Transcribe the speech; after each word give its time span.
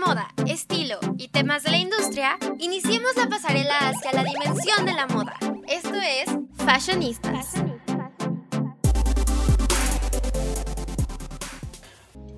moda, 0.00 0.28
estilo 0.46 0.98
y 1.18 1.28
temas 1.28 1.62
de 1.62 1.70
la 1.70 1.76
industria, 1.76 2.38
iniciemos 2.58 3.14
la 3.16 3.28
pasarela 3.28 3.76
hacia 3.90 4.12
la 4.12 4.24
dimensión 4.24 4.86
de 4.86 4.94
la 4.94 5.06
moda. 5.06 5.36
Esto 5.68 5.94
es 5.94 6.30
Fashionistas. 6.64 7.52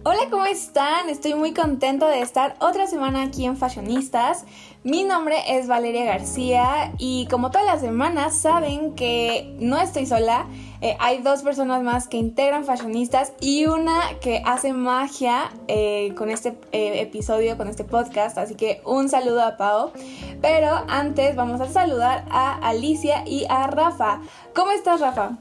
Hola, 0.04 0.22
¿cómo 0.30 0.44
están? 0.47 1.08
Estoy 1.08 1.35
muy 1.35 1.54
contenta 1.54 2.08
de 2.08 2.21
estar 2.21 2.56
otra 2.58 2.88
semana 2.88 3.22
aquí 3.22 3.44
en 3.44 3.56
Fashionistas. 3.56 4.44
Mi 4.83 5.04
nombre 5.04 5.37
es 5.47 5.69
Valeria 5.69 6.04
García 6.04 6.92
y 6.99 7.29
como 7.31 7.53
todas 7.53 7.67
las 7.67 7.81
semanas 7.81 8.37
saben 8.37 8.97
que 8.97 9.54
no 9.60 9.81
estoy 9.81 10.06
sola. 10.06 10.47
Eh, 10.83 10.96
hay 10.99 11.22
dos 11.22 11.42
personas 11.42 11.80
más 11.85 12.08
que 12.08 12.17
integran 12.17 12.65
Fashionistas 12.65 13.33
y 13.40 13.67
una 13.67 14.01
que 14.21 14.42
hace 14.44 14.72
magia 14.72 15.53
eh, 15.69 16.12
con 16.16 16.29
este 16.29 16.57
eh, 16.73 17.01
episodio, 17.01 17.57
con 17.57 17.69
este 17.69 17.84
podcast. 17.84 18.37
Así 18.37 18.57
que 18.57 18.83
un 18.84 19.09
saludo 19.09 19.43
a 19.43 19.57
Pau. 19.57 19.93
Pero 20.41 20.84
antes 20.88 21.37
vamos 21.37 21.60
a 21.60 21.69
saludar 21.69 22.24
a 22.30 22.55
Alicia 22.69 23.23
y 23.24 23.47
a 23.48 23.69
Rafa. 23.69 24.23
¿Cómo 24.57 24.73
estás, 24.73 25.01
Rafa? 25.01 25.38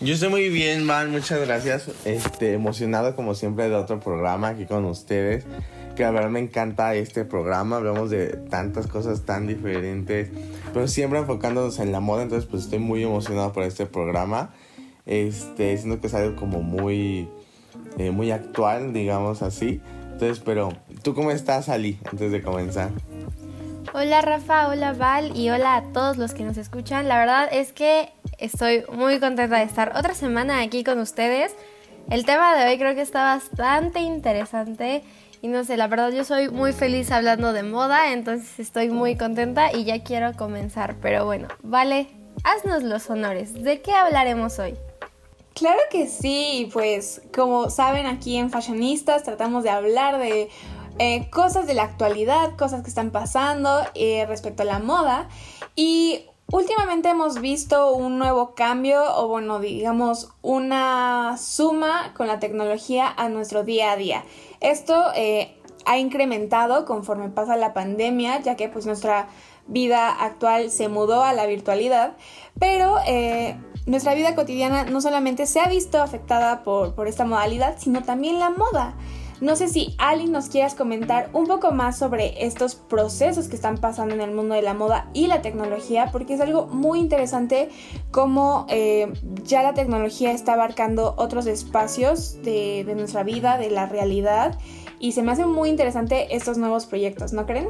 Yo 0.00 0.14
estoy 0.14 0.30
muy 0.30 0.48
bien, 0.48 0.84
man, 0.86 1.10
muchas 1.10 1.46
gracias. 1.46 1.90
Este, 2.06 2.54
emocionado 2.54 3.14
como 3.14 3.34
siempre 3.34 3.68
de 3.68 3.74
otro 3.74 4.00
programa 4.00 4.48
aquí 4.48 4.64
con 4.64 4.86
ustedes. 4.86 5.44
Que 5.94 6.04
la 6.04 6.10
verdad 6.10 6.30
me 6.30 6.40
encanta 6.40 6.94
este 6.94 7.26
programa. 7.26 7.76
Hablamos 7.76 8.08
de 8.08 8.28
tantas 8.28 8.86
cosas 8.86 9.26
tan 9.26 9.46
diferentes, 9.46 10.30
pero 10.72 10.88
siempre 10.88 11.18
enfocándonos 11.18 11.78
en 11.80 11.92
la 11.92 12.00
moda. 12.00 12.22
Entonces, 12.22 12.48
pues 12.50 12.62
estoy 12.62 12.78
muy 12.78 13.02
emocionado 13.02 13.52
por 13.52 13.64
este 13.64 13.84
programa. 13.84 14.54
Este, 15.10 15.76
siento 15.76 16.00
que 16.00 16.06
es 16.06 16.14
algo 16.14 16.36
como 16.36 16.62
muy, 16.62 17.28
eh, 17.98 18.12
muy 18.12 18.30
actual, 18.30 18.92
digamos 18.92 19.42
así. 19.42 19.80
Entonces, 20.12 20.38
pero, 20.38 20.72
¿tú 21.02 21.16
cómo 21.16 21.32
estás, 21.32 21.68
Ali, 21.68 21.98
antes 22.10 22.30
de 22.30 22.40
comenzar? 22.40 22.90
Hola 23.92 24.20
Rafa, 24.20 24.68
hola 24.68 24.92
Val 24.92 25.36
y 25.36 25.50
hola 25.50 25.74
a 25.74 25.82
todos 25.92 26.16
los 26.16 26.32
que 26.32 26.44
nos 26.44 26.56
escuchan. 26.56 27.08
La 27.08 27.18
verdad 27.18 27.48
es 27.50 27.72
que 27.72 28.12
estoy 28.38 28.84
muy 28.92 29.18
contenta 29.18 29.56
de 29.56 29.64
estar 29.64 29.96
otra 29.96 30.14
semana 30.14 30.60
aquí 30.60 30.84
con 30.84 31.00
ustedes. 31.00 31.56
El 32.08 32.24
tema 32.24 32.54
de 32.54 32.70
hoy 32.70 32.78
creo 32.78 32.94
que 32.94 33.00
está 33.00 33.24
bastante 33.24 33.98
interesante 33.98 35.02
y 35.42 35.48
no 35.48 35.64
sé, 35.64 35.76
la 35.76 35.88
verdad 35.88 36.12
yo 36.12 36.22
soy 36.22 36.50
muy 36.50 36.72
feliz 36.72 37.10
hablando 37.10 37.52
de 37.52 37.64
moda, 37.64 38.12
entonces 38.12 38.60
estoy 38.60 38.90
muy 38.90 39.16
contenta 39.16 39.72
y 39.72 39.82
ya 39.82 40.04
quiero 40.04 40.34
comenzar. 40.34 40.94
Pero 41.02 41.24
bueno, 41.24 41.48
vale, 41.64 42.06
haznos 42.44 42.84
los 42.84 43.10
honores. 43.10 43.54
¿De 43.54 43.80
qué 43.80 43.90
hablaremos 43.90 44.56
hoy? 44.60 44.76
Claro 45.60 45.80
que 45.90 46.06
sí, 46.06 46.70
pues 46.72 47.20
como 47.36 47.68
saben 47.68 48.06
aquí 48.06 48.38
en 48.38 48.48
Fashionistas 48.48 49.24
tratamos 49.24 49.62
de 49.62 49.68
hablar 49.68 50.18
de 50.18 50.48
eh, 50.98 51.28
cosas 51.28 51.66
de 51.66 51.74
la 51.74 51.82
actualidad, 51.82 52.56
cosas 52.56 52.82
que 52.82 52.88
están 52.88 53.10
pasando 53.10 53.82
eh, 53.92 54.24
respecto 54.26 54.62
a 54.62 54.64
la 54.64 54.78
moda. 54.78 55.28
Y 55.76 56.24
últimamente 56.50 57.10
hemos 57.10 57.42
visto 57.42 57.92
un 57.92 58.18
nuevo 58.18 58.54
cambio 58.54 59.02
o 59.16 59.28
bueno, 59.28 59.60
digamos 59.60 60.30
una 60.40 61.36
suma 61.36 62.14
con 62.16 62.26
la 62.26 62.40
tecnología 62.40 63.12
a 63.14 63.28
nuestro 63.28 63.62
día 63.62 63.92
a 63.92 63.96
día. 63.96 64.24
Esto 64.60 65.12
eh, 65.14 65.58
ha 65.84 65.98
incrementado 65.98 66.86
conforme 66.86 67.28
pasa 67.28 67.56
la 67.56 67.74
pandemia, 67.74 68.40
ya 68.40 68.56
que 68.56 68.70
pues 68.70 68.86
nuestra 68.86 69.28
vida 69.66 70.08
actual 70.08 70.70
se 70.70 70.88
mudó 70.88 71.22
a 71.22 71.34
la 71.34 71.44
virtualidad, 71.44 72.16
pero 72.58 72.96
nuestra 73.86 74.14
vida 74.14 74.34
cotidiana 74.34 74.84
no 74.84 75.00
solamente 75.00 75.46
se 75.46 75.60
ha 75.60 75.68
visto 75.68 76.02
afectada 76.02 76.62
por, 76.62 76.94
por 76.94 77.08
esta 77.08 77.24
modalidad, 77.24 77.76
sino 77.78 78.02
también 78.02 78.38
la 78.38 78.50
moda. 78.50 78.94
No 79.40 79.56
sé 79.56 79.68
si 79.68 79.94
Ali 79.96 80.26
nos 80.26 80.50
quieras 80.50 80.74
comentar 80.74 81.30
un 81.32 81.46
poco 81.46 81.72
más 81.72 81.96
sobre 81.98 82.44
estos 82.44 82.74
procesos 82.74 83.48
que 83.48 83.56
están 83.56 83.78
pasando 83.78 84.14
en 84.14 84.20
el 84.20 84.32
mundo 84.32 84.54
de 84.54 84.60
la 84.60 84.74
moda 84.74 85.08
y 85.14 85.28
la 85.28 85.40
tecnología, 85.40 86.10
porque 86.12 86.34
es 86.34 86.42
algo 86.42 86.66
muy 86.66 86.98
interesante 86.98 87.70
cómo 88.10 88.66
eh, 88.68 89.10
ya 89.44 89.62
la 89.62 89.72
tecnología 89.72 90.32
está 90.32 90.52
abarcando 90.52 91.14
otros 91.16 91.46
espacios 91.46 92.42
de, 92.42 92.84
de 92.84 92.94
nuestra 92.94 93.22
vida, 93.22 93.56
de 93.56 93.70
la 93.70 93.86
realidad, 93.86 94.58
y 94.98 95.12
se 95.12 95.22
me 95.22 95.32
hace 95.32 95.46
muy 95.46 95.70
interesante 95.70 96.36
estos 96.36 96.58
nuevos 96.58 96.84
proyectos, 96.84 97.32
¿no 97.32 97.46
creen? 97.46 97.68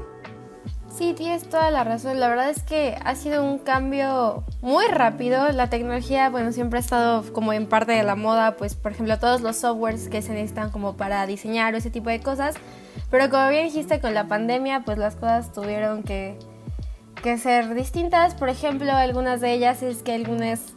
Sí, 1.01 1.15
tienes 1.15 1.49
toda 1.49 1.71
la 1.71 1.83
razón. 1.83 2.21
La 2.21 2.29
verdad 2.29 2.51
es 2.51 2.63
que 2.63 2.95
ha 3.03 3.15
sido 3.15 3.43
un 3.43 3.57
cambio 3.57 4.45
muy 4.61 4.85
rápido. 4.85 5.51
La 5.51 5.71
tecnología, 5.71 6.29
bueno, 6.29 6.53
siempre 6.53 6.79
ha 6.79 6.83
estado 6.83 7.25
como 7.33 7.55
en 7.55 7.67
parte 7.67 7.93
de 7.93 8.03
la 8.03 8.17
moda, 8.17 8.59
pues 8.59 8.75
por 8.75 8.93
ejemplo 8.93 9.19
todos 9.19 9.41
los 9.41 9.57
softwares 9.57 10.11
que 10.11 10.21
se 10.21 10.35
necesitan 10.35 10.69
como 10.71 10.99
para 10.99 11.27
diseñar 11.27 11.73
o 11.73 11.79
ese 11.79 11.89
tipo 11.89 12.11
de 12.11 12.21
cosas. 12.21 12.57
Pero 13.11 13.31
como 13.31 13.49
bien 13.49 13.65
dijiste 13.65 13.99
con 13.99 14.13
la 14.13 14.29
pandemia, 14.29 14.83
pues 14.85 14.99
las 14.99 15.15
cosas 15.15 15.55
tuvieron 15.55 16.03
que, 16.03 16.37
que 17.23 17.39
ser 17.39 17.75
distintas. 17.75 18.35
Por 18.35 18.51
ejemplo, 18.51 18.93
algunas 18.93 19.41
de 19.41 19.55
ellas 19.55 19.83
es 19.83 20.03
que 20.03 20.13
algunas, 20.13 20.75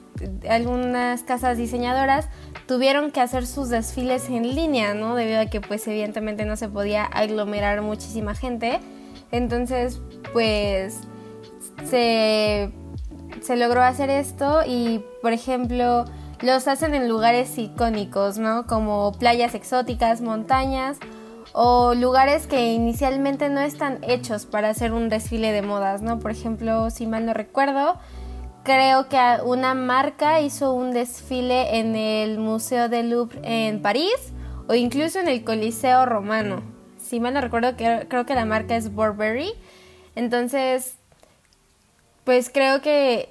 algunas 0.49 1.23
casas 1.23 1.57
diseñadoras 1.57 2.29
tuvieron 2.65 3.11
que 3.11 3.19
hacer 3.19 3.45
sus 3.45 3.67
desfiles 3.67 4.29
en 4.29 4.55
línea, 4.55 4.93
¿no? 4.93 5.15
Debido 5.15 5.41
a 5.41 5.47
que 5.47 5.59
pues 5.59 5.85
evidentemente 5.85 6.45
no 6.45 6.55
se 6.55 6.69
podía 6.69 7.03
aglomerar 7.03 7.81
muchísima 7.81 8.35
gente. 8.35 8.79
Entonces, 9.33 9.99
pues 10.33 10.99
se, 11.85 12.71
logró 13.55 13.81
hacer 13.81 14.09
esto 14.09 14.61
y, 14.67 15.03
por 15.21 15.31
ejemplo, 15.31 16.05
los 16.41 16.67
hacen 16.67 16.95
en 16.95 17.07
lugares 17.07 17.57
icónicos, 17.57 18.37
¿no? 18.37 18.67
Como 18.67 19.13
playas 19.13 19.55
exóticas, 19.55 20.21
montañas 20.21 20.97
o 21.53 21.93
lugares 21.93 22.47
que 22.47 22.73
inicialmente 22.73 23.49
no 23.49 23.61
están 23.61 23.99
hechos 24.01 24.45
para 24.45 24.69
hacer 24.69 24.91
un 24.91 25.07
desfile 25.07 25.51
de 25.51 25.61
modas, 25.61 26.01
¿no? 26.01 26.19
Por 26.19 26.31
ejemplo, 26.31 26.89
si 26.89 27.05
mal 27.05 27.25
no 27.25 27.33
recuerdo, 27.33 27.99
creo 28.63 29.07
que 29.07 29.19
una 29.45 29.75
marca 29.75 30.41
hizo 30.41 30.73
un 30.73 30.91
desfile 30.91 31.79
en 31.79 31.95
el 31.95 32.39
Museo 32.39 32.89
del 32.89 33.11
Louvre 33.11 33.39
en 33.43 33.81
París 33.81 34.33
o 34.67 34.73
incluso 34.73 35.19
en 35.19 35.27
el 35.27 35.43
Coliseo 35.43 36.05
Romano 36.05 36.73
si 37.03 37.19
mal 37.19 37.35
no 37.35 37.41
recuerdo, 37.41 37.75
creo 37.75 38.25
que 38.25 38.33
la 38.33 38.45
marca 38.45 38.75
es 38.75 38.91
Burberry. 38.91 39.53
Entonces, 40.15 40.95
pues 42.23 42.49
creo 42.49 42.81
que, 42.81 43.29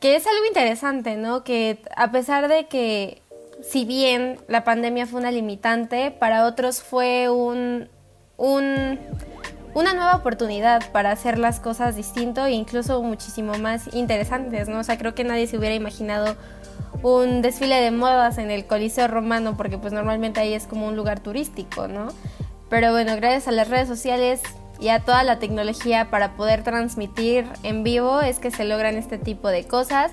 que 0.00 0.16
es 0.16 0.26
algo 0.26 0.44
interesante, 0.46 1.16
¿no? 1.16 1.44
Que 1.44 1.82
a 1.96 2.10
pesar 2.10 2.48
de 2.48 2.66
que, 2.66 3.22
si 3.62 3.84
bien 3.84 4.38
la 4.48 4.64
pandemia 4.64 5.06
fue 5.06 5.20
una 5.20 5.30
limitante, 5.30 6.10
para 6.10 6.46
otros 6.46 6.82
fue 6.82 7.28
un, 7.30 7.88
un 8.36 8.98
una 9.74 9.94
nueva 9.94 10.16
oportunidad 10.16 10.90
para 10.90 11.12
hacer 11.12 11.38
las 11.38 11.60
cosas 11.60 11.94
distinto 11.94 12.44
e 12.44 12.52
incluso 12.52 13.02
muchísimo 13.02 13.54
más 13.58 13.94
interesantes, 13.94 14.68
¿no? 14.68 14.80
O 14.80 14.82
sea, 14.82 14.98
creo 14.98 15.14
que 15.14 15.24
nadie 15.24 15.46
se 15.46 15.58
hubiera 15.58 15.74
imaginado 15.74 16.36
un 17.02 17.40
desfile 17.40 17.80
de 17.80 17.90
modas 17.90 18.38
en 18.38 18.50
el 18.50 18.66
Coliseo 18.66 19.06
Romano 19.08 19.56
porque 19.56 19.78
pues 19.78 19.92
normalmente 19.92 20.40
ahí 20.40 20.54
es 20.54 20.66
como 20.66 20.88
un 20.88 20.96
lugar 20.96 21.20
turístico, 21.20 21.86
¿no? 21.86 22.08
Pero 22.68 22.92
bueno, 22.92 23.14
gracias 23.16 23.48
a 23.48 23.52
las 23.52 23.68
redes 23.68 23.88
sociales 23.88 24.42
y 24.80 24.88
a 24.88 25.00
toda 25.00 25.22
la 25.24 25.38
tecnología 25.38 26.10
para 26.10 26.32
poder 26.32 26.64
transmitir 26.64 27.46
en 27.62 27.84
vivo 27.84 28.20
es 28.20 28.38
que 28.38 28.50
se 28.50 28.64
logran 28.64 28.96
este 28.96 29.18
tipo 29.18 29.48
de 29.48 29.64
cosas. 29.64 30.12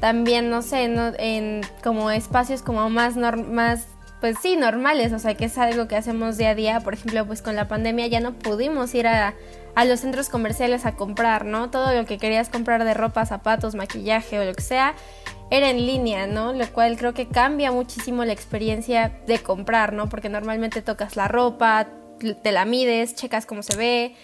También, 0.00 0.50
no 0.50 0.62
sé, 0.62 0.84
en 0.84 1.62
como 1.82 2.10
espacios 2.10 2.62
como 2.62 2.88
más, 2.90 3.16
más, 3.16 3.86
pues 4.20 4.36
sí, 4.40 4.56
normales, 4.56 5.12
o 5.12 5.18
sea, 5.18 5.34
que 5.34 5.46
es 5.46 5.58
algo 5.58 5.88
que 5.88 5.96
hacemos 5.96 6.36
día 6.36 6.50
a 6.50 6.54
día. 6.54 6.80
Por 6.80 6.94
ejemplo, 6.94 7.26
pues 7.26 7.42
con 7.42 7.56
la 7.56 7.68
pandemia 7.68 8.06
ya 8.06 8.20
no 8.20 8.32
pudimos 8.32 8.94
ir 8.94 9.06
a, 9.06 9.34
a 9.74 9.84
los 9.84 10.00
centros 10.00 10.28
comerciales 10.28 10.84
a 10.86 10.94
comprar, 10.94 11.44
¿no? 11.44 11.70
Todo 11.70 11.94
lo 11.94 12.04
que 12.04 12.18
querías 12.18 12.48
comprar 12.48 12.84
de 12.84 12.94
ropa, 12.94 13.24
zapatos, 13.26 13.74
maquillaje 13.74 14.38
o 14.38 14.44
lo 14.44 14.54
que 14.54 14.62
sea, 14.62 14.94
era 15.50 15.70
en 15.70 15.86
línea, 15.86 16.26
¿no? 16.26 16.52
Lo 16.52 16.66
cual 16.68 16.96
creo 16.96 17.12
que 17.12 17.26
cambia 17.26 17.72
muchísimo 17.72 18.24
la 18.24 18.32
experiencia 18.32 19.12
de 19.26 19.38
comprar, 19.38 19.92
¿no? 19.92 20.08
Porque 20.08 20.28
normalmente 20.28 20.80
tocas 20.80 21.16
la 21.16 21.28
ropa, 21.28 21.88
te 22.42 22.52
la 22.52 22.64
mides, 22.64 23.14
checas 23.14 23.46
cómo 23.46 23.62
se 23.62 23.76
ve 23.76 24.14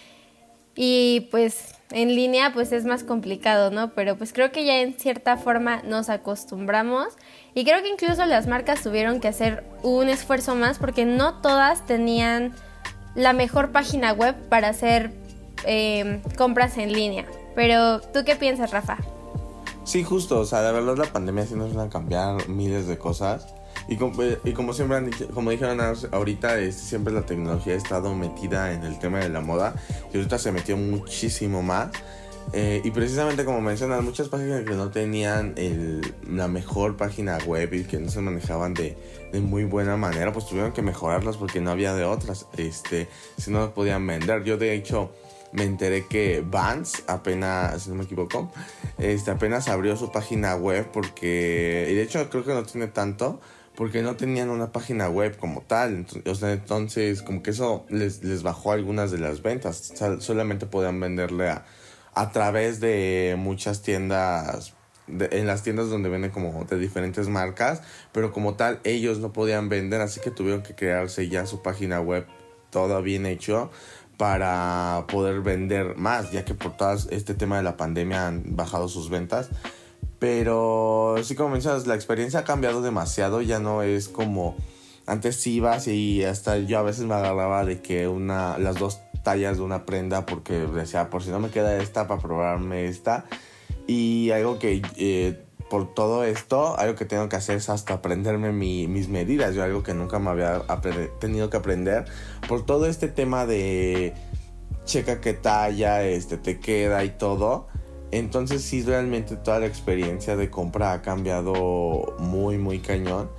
y 0.75 1.27
pues 1.31 1.73
en 1.91 2.15
línea 2.15 2.53
pues 2.53 2.71
es 2.71 2.85
más 2.85 3.03
complicado, 3.03 3.71
¿no? 3.71 3.93
Pero 3.93 4.17
pues 4.17 4.33
creo 4.33 4.51
que 4.51 4.65
ya 4.65 4.81
en 4.81 4.93
cierta 4.93 5.37
forma 5.37 5.81
nos 5.83 6.09
acostumbramos 6.09 7.07
y 7.53 7.65
creo 7.65 7.81
que 7.81 7.89
incluso 7.89 8.25
las 8.25 8.47
marcas 8.47 8.81
tuvieron 8.83 9.19
que 9.19 9.27
hacer 9.27 9.63
un 9.83 10.09
esfuerzo 10.09 10.55
más 10.55 10.77
porque 10.77 11.05
no 11.05 11.41
todas 11.41 11.85
tenían 11.85 12.53
la 13.15 13.33
mejor 13.33 13.71
página 13.71 14.13
web 14.13 14.35
para 14.49 14.69
hacer 14.69 15.11
eh, 15.65 16.21
compras 16.37 16.77
en 16.77 16.93
línea. 16.93 17.25
Pero 17.55 17.99
¿tú 17.99 18.23
qué 18.23 18.35
piensas, 18.35 18.71
Rafa? 18.71 18.97
Sí, 19.83 20.03
justo, 20.03 20.39
o 20.39 20.45
sea, 20.45 20.61
de 20.61 20.71
verdad 20.73 20.97
la 20.97 21.11
pandemia 21.11 21.45
sí 21.45 21.55
nos 21.55 21.73
van 21.73 21.87
a 21.87 21.89
cambiar 21.89 22.49
miles 22.49 22.87
de 22.87 22.97
cosas. 22.97 23.47
Y 23.87 23.95
como, 23.95 24.73
siempre 24.73 24.97
han 24.97 25.11
como 25.33 25.51
dijeron 25.51 25.79
ahorita, 26.11 26.59
es, 26.59 26.75
siempre 26.75 27.13
la 27.13 27.25
tecnología 27.25 27.73
ha 27.73 27.77
estado 27.77 28.13
metida 28.15 28.73
en 28.73 28.83
el 28.83 28.99
tema 28.99 29.19
de 29.19 29.29
la 29.29 29.41
moda 29.41 29.75
y 30.13 30.17
ahorita 30.17 30.37
se 30.37 30.51
metió 30.51 30.77
muchísimo 30.77 31.61
más. 31.63 31.89
Eh, 32.53 32.81
y 32.83 32.91
precisamente 32.91 33.43
como 33.43 33.59
mencionan, 33.59 34.05
muchas 34.05 34.29
páginas 34.29 34.63
que 34.63 34.73
no 34.73 34.89
tenían 34.89 35.53
la 36.29 36.47
mejor 36.47 36.95
página 36.95 37.37
web 37.39 37.73
y 37.73 37.83
que 37.83 37.99
no 37.99 38.09
se 38.09 38.21
manejaban 38.21 38.73
de, 38.73 38.95
muy 39.41 39.65
buena 39.65 39.97
manera, 39.97 40.31
pues 40.31 40.47
tuvieron 40.47 40.71
que 40.71 40.81
mejorarlas 40.81 41.37
porque 41.37 41.59
no 41.59 41.71
había 41.71 41.93
de 41.93 42.05
otras. 42.05 42.47
Este, 42.57 43.07
si 43.37 43.51
no 43.51 43.73
podían 43.73 44.05
vender. 44.07 44.43
Yo 44.43 44.57
de 44.57 44.73
hecho 44.73 45.11
me 45.51 45.63
enteré 45.63 46.05
que 46.07 46.43
Vans 46.45 47.03
apenas, 47.07 47.83
si 47.83 47.89
no 47.89 47.95
me 47.95 48.03
equivoco, 48.03 48.51
este, 48.97 49.31
apenas 49.31 49.67
abrió 49.67 49.95
su 49.97 50.11
página 50.11 50.55
web 50.55 50.87
porque, 50.91 51.87
y 51.89 51.95
de 51.95 52.01
hecho 52.01 52.29
creo 52.29 52.45
que 52.45 52.53
no 52.53 52.63
tiene 52.63 52.87
tanto, 52.87 53.39
porque 53.77 54.01
no 54.01 54.15
tenían 54.15 54.49
una 54.49 54.71
página 54.71 55.07
web 55.07 55.37
como 55.37 55.61
tal. 55.61 56.07
Entonces, 56.25 57.21
como 57.21 57.43
que 57.43 57.51
eso 57.51 57.85
les, 57.89 58.23
les 58.23 58.41
bajó 58.41 58.71
algunas 58.71 59.11
de 59.11 59.19
las 59.19 59.43
ventas. 59.43 59.93
solamente 60.19 60.65
podían 60.65 60.99
venderle 60.99 61.49
a, 61.49 61.63
a 62.15 62.31
través 62.31 62.79
de 62.79 63.35
muchas 63.37 63.83
tiendas, 63.83 64.73
en 65.07 65.45
las 65.45 65.61
tiendas 65.61 65.91
donde 65.91 66.09
venden 66.09 66.31
como 66.31 66.65
de 66.65 66.79
diferentes 66.79 67.27
marcas, 67.27 67.83
pero 68.11 68.33
como 68.33 68.55
tal 68.55 68.79
ellos 68.83 69.19
no 69.19 69.31
podían 69.31 69.69
vender, 69.69 70.01
así 70.01 70.21
que 70.21 70.31
tuvieron 70.31 70.63
que 70.63 70.73
crearse 70.73 71.29
ya 71.29 71.45
su 71.45 71.61
página 71.61 72.01
web 72.01 72.25
todo 72.71 73.03
bien 73.03 73.27
hecho 73.27 73.69
para 74.17 75.05
poder 75.07 75.41
vender 75.41 75.95
más, 75.97 76.31
ya 76.31 76.43
que 76.43 76.55
por 76.55 76.75
todo 76.75 76.97
este 77.11 77.35
tema 77.35 77.57
de 77.57 77.63
la 77.63 77.77
pandemia 77.77 78.25
han 78.25 78.55
bajado 78.55 78.87
sus 78.87 79.11
ventas. 79.11 79.51
Pero 80.19 81.15
sí, 81.23 81.35
como 81.35 81.49
mencionas, 81.49 81.87
la 81.87 81.95
experiencia 81.95 82.41
ha 82.41 82.43
cambiado 82.43 82.81
demasiado. 82.81 83.41
Ya 83.41 83.59
no 83.59 83.83
es 83.83 84.07
como 84.07 84.55
antes 85.05 85.45
ibas 85.47 85.87
y 85.87 86.23
hasta 86.23 86.57
yo 86.57 86.79
a 86.79 86.83
veces 86.83 87.05
me 87.05 87.15
agarraba 87.15 87.63
de 87.65 87.81
que 87.81 88.07
una, 88.07 88.57
las 88.57 88.77
dos 88.77 88.99
tallas 89.23 89.57
de 89.57 89.63
una 89.63 89.85
prenda 89.85 90.25
porque 90.25 90.53
decía, 90.53 91.09
por 91.09 91.23
si 91.23 91.29
no 91.29 91.39
me 91.39 91.49
queda 91.49 91.77
esta, 91.77 92.07
para 92.07 92.21
probarme 92.21 92.85
esta. 92.85 93.25
Y 93.87 94.31
algo 94.31 94.59
que 94.59 94.81
eh, 94.97 95.43
por 95.69 95.93
todo 95.93 96.23
esto, 96.23 96.77
algo 96.77 96.95
que 96.95 97.05
tengo 97.05 97.29
que 97.29 97.35
hacer 97.35 97.57
es 97.57 97.69
hasta 97.69 97.95
aprenderme 97.95 98.51
mis 98.51 99.09
medidas. 99.09 99.55
Yo 99.55 99.63
algo 99.63 99.83
que 99.83 99.93
nunca 99.93 100.19
me 100.19 100.29
había 100.29 100.63
tenido 101.19 101.49
que 101.49 101.57
aprender. 101.57 102.05
Por 102.47 102.65
todo 102.65 102.85
este 102.85 103.07
tema 103.07 103.45
de 103.45 104.13
checa 104.85 105.19
qué 105.21 105.33
talla 105.33 106.03
este, 106.03 106.37
te 106.37 106.59
queda 106.59 107.03
y 107.03 107.11
todo. 107.11 107.67
Entonces 108.11 108.61
sí, 108.61 108.83
realmente 108.83 109.35
toda 109.35 109.59
la 109.59 109.65
experiencia 109.65 110.35
de 110.35 110.49
compra 110.49 110.93
ha 110.93 111.01
cambiado 111.01 112.15
muy, 112.19 112.57
muy 112.57 112.79
cañón. 112.79 113.29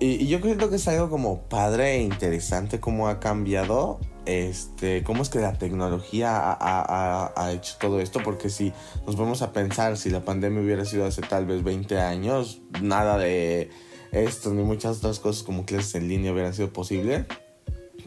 Y, 0.00 0.26
yo 0.28 0.40
creo 0.40 0.70
que 0.70 0.76
es 0.76 0.88
algo 0.88 1.10
como 1.10 1.42
padre 1.42 1.96
e 1.96 2.02
interesante 2.02 2.80
cómo 2.80 3.08
ha 3.08 3.18
cambiado, 3.18 3.98
este, 4.26 5.02
cómo 5.02 5.22
es 5.22 5.28
que 5.28 5.40
la 5.40 5.54
tecnología 5.58 6.56
ha, 6.60 7.52
hecho 7.52 7.74
todo 7.80 8.00
esto, 8.00 8.20
porque 8.22 8.48
si 8.48 8.72
nos 9.06 9.16
vamos 9.16 9.42
a 9.42 9.52
pensar, 9.52 9.96
si 9.96 10.10
la 10.10 10.24
pandemia 10.24 10.62
hubiera 10.62 10.84
sido 10.84 11.04
hace 11.04 11.22
tal 11.22 11.46
vez 11.46 11.64
20 11.64 11.98
años, 11.98 12.60
nada 12.80 13.18
de 13.18 13.70
esto 14.12 14.54
ni 14.54 14.62
muchas 14.62 14.98
otras 14.98 15.18
cosas 15.18 15.42
como 15.42 15.66
clases 15.66 15.96
en 15.96 16.08
línea 16.08 16.32
hubieran 16.32 16.54
sido 16.54 16.72
posible. 16.72 17.26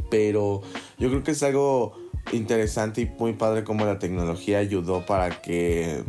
Pero 0.09 0.61
yo 0.97 1.09
creo 1.09 1.23
que 1.23 1.31
es 1.31 1.43
algo 1.43 2.00
interesante 2.31 3.01
y 3.01 3.05
muy 3.19 3.33
padre 3.33 3.63
cómo 3.63 3.85
la 3.85 3.99
tecnología 3.99 4.59
ayudó 4.59 5.05
para 5.05 5.41
que 5.41 6.03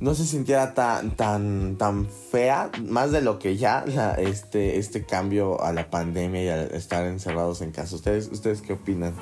no 0.00 0.14
se 0.14 0.24
sintiera 0.24 0.74
tan, 0.74 1.10
tan, 1.12 1.76
tan 1.76 2.06
fea, 2.06 2.70
más 2.86 3.10
de 3.10 3.20
lo 3.20 3.38
que 3.38 3.56
ya 3.56 3.84
este, 4.18 4.78
este 4.78 5.04
cambio 5.04 5.60
a 5.62 5.72
la 5.72 5.90
pandemia 5.90 6.44
y 6.44 6.48
al 6.48 6.60
estar 6.72 7.04
encerrados 7.06 7.62
en 7.62 7.72
casa. 7.72 7.96
¿Ustedes, 7.96 8.28
ustedes 8.30 8.62
qué 8.62 8.74
opinan? 8.74 9.14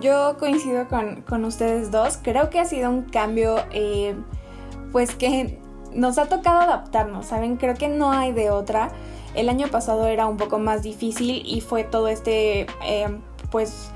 Yo 0.00 0.36
coincido 0.38 0.86
con, 0.88 1.44
ustedes 1.44 1.90
dos. 1.90 2.18
Creo 2.22 2.50
que 2.50 2.58
ha 2.58 2.64
sido 2.64 2.90
un 2.90 3.02
cambio, 3.02 3.58
eh, 3.72 4.16
pues 4.90 5.14
que 5.14 5.58
nos 5.92 6.18
ha 6.18 6.26
tocado 6.26 6.60
adaptarnos, 6.60 7.26
¿saben? 7.26 7.56
Creo 7.56 7.74
que 7.74 7.88
no 7.88 8.10
hay 8.10 8.32
de 8.32 8.50
otra. 8.50 8.90
El 9.34 9.48
año 9.48 9.68
pasado 9.68 10.06
era 10.06 10.26
un 10.26 10.36
poco 10.36 10.58
más 10.58 10.82
difícil 10.82 11.42
y 11.44 11.60
fue 11.60 11.84
todo 11.84 12.08
este, 12.08 12.66
eh, 12.84 13.18
pues 13.50 13.90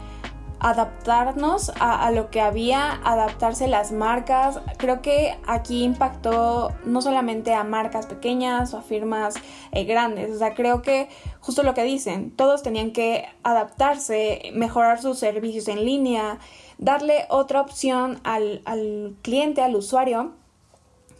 adaptarnos 0.62 1.72
a, 1.80 2.08
lo 2.12 2.30
que 2.30 2.40
había, 2.40 2.92
adaptarse 3.04 3.66
las 3.66 3.90
marcas. 3.90 4.60
Creo 4.78 5.02
que 5.02 5.36
aquí 5.44 5.82
impactó 5.82 6.72
no 6.84 7.02
solamente 7.02 7.52
a 7.52 7.64
marcas 7.64 8.06
pequeñas 8.06 8.72
o 8.72 8.78
a 8.78 8.82
firmas 8.82 9.34
eh, 9.72 9.82
grandes, 9.84 10.30
o 10.30 10.38
sea, 10.38 10.54
creo 10.54 10.80
que 10.80 11.08
justo 11.40 11.64
lo 11.64 11.74
que 11.74 11.82
dicen, 11.82 12.30
todos 12.30 12.62
tenían 12.62 12.92
que 12.92 13.24
adaptarse, 13.42 14.52
mejorar 14.54 15.02
sus 15.02 15.18
servicios 15.18 15.66
en 15.66 15.84
línea, 15.84 16.38
darle 16.78 17.26
otra 17.28 17.60
opción 17.60 18.20
al, 18.22 18.62
al 18.64 19.16
cliente, 19.22 19.62
al 19.62 19.74
usuario. 19.74 20.32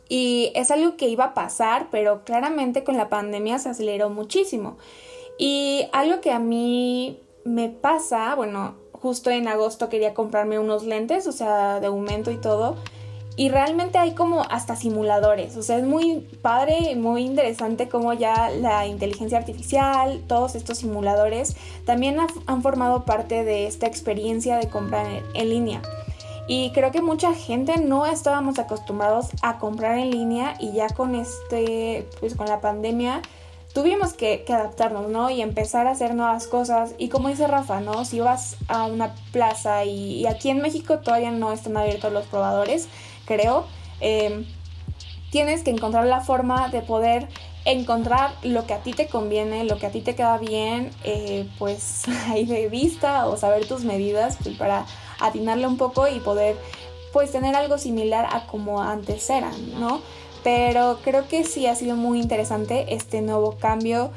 Y 0.08 0.52
es 0.54 0.70
algo 0.70 0.96
que 0.96 1.08
iba 1.08 1.24
a 1.24 1.34
pasar, 1.34 1.88
pero 1.90 2.22
claramente 2.22 2.84
con 2.84 2.96
la 2.96 3.08
pandemia 3.08 3.58
se 3.58 3.70
aceleró 3.70 4.08
muchísimo. 4.08 4.76
Y 5.36 5.86
algo 5.92 6.20
que 6.20 6.30
a 6.30 6.38
mí 6.38 7.18
me 7.44 7.70
pasa, 7.70 8.34
bueno, 8.34 8.81
justo 9.02 9.30
en 9.30 9.48
agosto 9.48 9.88
quería 9.88 10.14
comprarme 10.14 10.60
unos 10.60 10.84
lentes, 10.84 11.26
o 11.26 11.32
sea, 11.32 11.80
de 11.80 11.88
aumento 11.88 12.30
y 12.30 12.36
todo. 12.36 12.76
Y 13.34 13.48
realmente 13.48 13.98
hay 13.98 14.12
como 14.12 14.42
hasta 14.42 14.76
simuladores, 14.76 15.56
o 15.56 15.62
sea, 15.62 15.78
es 15.78 15.84
muy 15.84 16.20
padre, 16.42 16.94
muy 16.96 17.22
interesante 17.22 17.88
como 17.88 18.12
ya 18.12 18.50
la 18.50 18.86
inteligencia 18.86 19.38
artificial, 19.38 20.22
todos 20.28 20.54
estos 20.54 20.78
simuladores 20.78 21.56
también 21.86 22.18
han 22.46 22.62
formado 22.62 23.06
parte 23.06 23.42
de 23.42 23.66
esta 23.66 23.86
experiencia 23.86 24.58
de 24.58 24.68
comprar 24.68 25.06
en 25.32 25.48
línea. 25.48 25.80
Y 26.46 26.72
creo 26.72 26.90
que 26.90 27.00
mucha 27.00 27.32
gente 27.32 27.78
no 27.78 28.04
estábamos 28.04 28.58
acostumbrados 28.58 29.28
a 29.40 29.58
comprar 29.58 29.96
en 29.96 30.10
línea 30.10 30.54
y 30.58 30.72
ya 30.72 30.88
con 30.90 31.14
este, 31.14 32.06
pues 32.20 32.34
con 32.34 32.48
la 32.48 32.60
pandemia, 32.60 33.22
tuvimos 33.72 34.12
que, 34.12 34.44
adaptarnos, 34.48 35.08
¿no? 35.08 35.30
Y 35.30 35.40
empezar 35.40 35.86
a 35.86 35.92
hacer 35.92 36.14
nuevas 36.14 36.46
cosas. 36.46 36.94
Y 36.98 37.08
como 37.08 37.28
dice 37.28 37.46
Rafa, 37.46 37.80
¿no? 37.80 38.04
Si 38.04 38.20
vas 38.20 38.56
a 38.68 38.84
una 38.84 39.14
plaza 39.32 39.84
y, 39.84 40.26
aquí 40.26 40.50
en 40.50 40.60
México 40.60 40.98
todavía 40.98 41.30
no 41.30 41.52
están 41.52 41.76
abiertos 41.76 42.12
los 42.12 42.26
probadores, 42.26 42.88
creo, 43.24 43.66
em, 44.00 44.44
tienes 45.30 45.62
que 45.62 45.70
encontrar 45.70 46.06
la 46.06 46.20
forma 46.20 46.68
de 46.68 46.82
poder 46.82 47.28
encontrar 47.64 48.32
lo 48.42 48.66
que 48.66 48.74
a 48.74 48.78
ti 48.78 48.92
te 48.92 49.06
conviene, 49.06 49.64
lo 49.64 49.78
que 49.78 49.86
a 49.86 49.90
ti 49.90 50.00
te 50.00 50.14
queda 50.14 50.36
bien, 50.38 50.90
eh, 51.04 51.48
pues 51.58 52.02
ahí 52.28 52.44
de 52.44 52.68
vista 52.68 53.26
o 53.26 53.36
saber 53.36 53.66
tus 53.66 53.84
medidas 53.84 54.36
pues, 54.42 54.56
para 54.56 54.84
atinarle 55.20 55.66
un 55.66 55.76
poco 55.76 56.08
y 56.08 56.18
poder 56.20 56.56
pues 57.12 57.30
tener 57.30 57.54
algo 57.54 57.78
similar 57.78 58.26
a 58.32 58.46
como 58.46 58.82
antes 58.82 59.28
eran, 59.30 59.78
¿no? 59.78 60.00
Pero 60.42 60.98
creo 61.02 61.28
que 61.28 61.44
sí 61.44 61.66
ha 61.66 61.74
sido 61.74 61.96
muy 61.96 62.20
interesante 62.20 62.94
este 62.94 63.20
nuevo 63.22 63.56
cambio. 63.58 64.10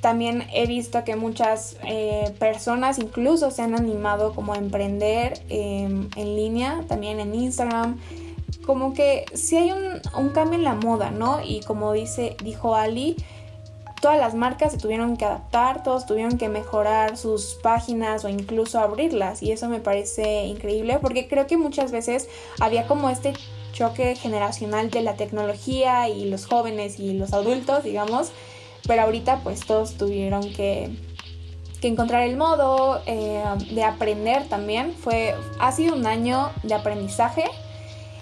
También 0.00 0.44
he 0.52 0.66
visto 0.66 1.04
que 1.04 1.16
muchas 1.16 1.76
eh, 1.84 2.34
personas 2.38 2.98
incluso 2.98 3.50
se 3.50 3.62
han 3.62 3.74
animado 3.74 4.34
como 4.34 4.52
a 4.52 4.56
emprender 4.56 5.42
em, 5.48 6.08
en 6.16 6.36
línea, 6.36 6.84
también 6.88 7.20
en 7.20 7.34
Instagram. 7.34 8.00
Como 8.66 8.94
que 8.94 9.24
sí 9.34 9.56
hay 9.56 9.72
un, 9.72 10.00
un, 10.16 10.30
cambio 10.30 10.58
en 10.58 10.64
la 10.64 10.74
moda, 10.74 11.10
¿no? 11.10 11.40
Y 11.42 11.60
como 11.60 11.92
dice, 11.92 12.36
dijo 12.42 12.74
Ali, 12.74 13.16
todas 14.00 14.18
las 14.18 14.34
marcas 14.34 14.72
se 14.72 14.78
tuvieron 14.78 15.16
que 15.16 15.24
adaptar, 15.24 15.82
todos 15.82 16.06
tuvieron 16.06 16.38
que 16.38 16.48
mejorar 16.48 17.16
sus 17.16 17.58
páginas 17.62 18.24
o 18.24 18.28
incluso 18.28 18.80
abrirlas. 18.80 19.42
Y 19.42 19.52
eso 19.52 19.68
me 19.68 19.80
parece 19.80 20.44
increíble 20.44 20.98
porque 21.00 21.28
creo 21.28 21.46
que 21.46 21.56
muchas 21.56 21.92
veces 21.92 22.28
había 22.58 22.86
como 22.86 23.10
este 23.10 23.34
choque 23.72 24.14
generacional 24.16 24.90
de 24.90 25.02
la 25.02 25.14
tecnología 25.14 26.08
y 26.08 26.24
los 26.28 26.46
jóvenes 26.46 26.98
y 26.98 27.14
los 27.14 27.32
adultos, 27.32 27.84
digamos, 27.84 28.32
pero 28.86 29.02
ahorita 29.02 29.40
pues 29.42 29.60
todos 29.60 29.94
tuvieron 29.94 30.52
que, 30.52 30.90
encontrar 31.82 32.24
el 32.24 32.36
modo 32.36 33.00
eh, 33.06 33.42
de 33.70 33.84
aprender 33.84 34.46
también. 34.48 34.92
Fue, 34.92 35.34
ha 35.58 35.72
sido 35.72 35.94
un 35.94 36.06
año 36.06 36.50
de 36.62 36.74
aprendizaje 36.74 37.44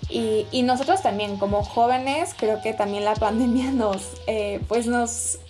y, 0.08 0.62
nosotros 0.62 1.02
también 1.02 1.36
como 1.38 1.64
jóvenes 1.64 2.34
creo 2.38 2.62
que 2.62 2.72
también 2.72 3.04
la 3.04 3.14
pandemia 3.14 3.70
nos, 3.72 4.12
eh, 4.26 4.60
pues 4.68 4.86
nos 4.86 5.40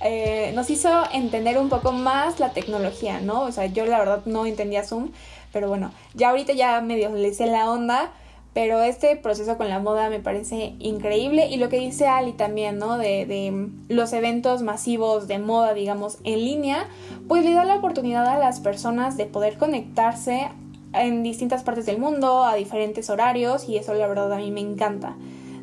eh, 0.00 0.52
nos 0.54 0.68
hizo 0.68 0.90
entender 1.12 1.56
un 1.58 1.70
poco 1.70 1.90
más 1.90 2.38
la 2.38 2.50
tecnología, 2.50 3.20
¿no? 3.20 3.42
O 3.42 3.52
sea, 3.52 3.66
yo 3.66 3.86
la 3.86 3.98
verdad 3.98 4.22
no 4.26 4.44
entendía 4.44 4.84
Zoom, 4.84 5.12
pero 5.50 5.68
bueno, 5.68 5.92
ya 6.12 6.28
ahorita 6.30 6.52
ya 6.52 6.80
medio 6.82 7.08
le 7.08 7.28
hice 7.28 7.46
la 7.46 7.70
onda, 7.70 8.12
pero 8.54 8.80
este 8.82 9.16
proceso 9.16 9.58
con 9.58 9.68
la 9.68 9.80
moda 9.80 10.08
me 10.08 10.20
parece 10.20 10.74
increíble 10.78 11.48
y 11.48 11.56
lo 11.56 11.68
que 11.68 11.80
dice 11.80 12.06
Ali 12.06 12.32
también, 12.32 12.78
¿no? 12.78 12.96
De, 12.96 13.26
de, 13.26 13.68
los 13.88 14.12
eventos 14.12 14.62
masivos 14.62 15.26
de 15.26 15.40
moda, 15.40 15.74
digamos, 15.74 16.18
en 16.22 16.38
línea, 16.38 16.86
pues 17.28 17.44
le 17.44 17.52
da 17.52 17.64
la 17.64 17.74
oportunidad 17.74 18.26
a 18.26 18.38
las 18.38 18.60
personas 18.60 19.16
de 19.16 19.26
poder 19.26 19.58
conectarse 19.58 20.48
en 20.92 21.24
distintas 21.24 21.64
partes 21.64 21.86
del 21.86 21.98
mundo, 21.98 22.44
a 22.44 22.54
diferentes 22.54 23.10
horarios 23.10 23.68
y 23.68 23.76
eso 23.76 23.92
la 23.94 24.06
verdad 24.06 24.32
a 24.32 24.38
mí 24.38 24.52
me 24.52 24.60
encanta. 24.60 25.16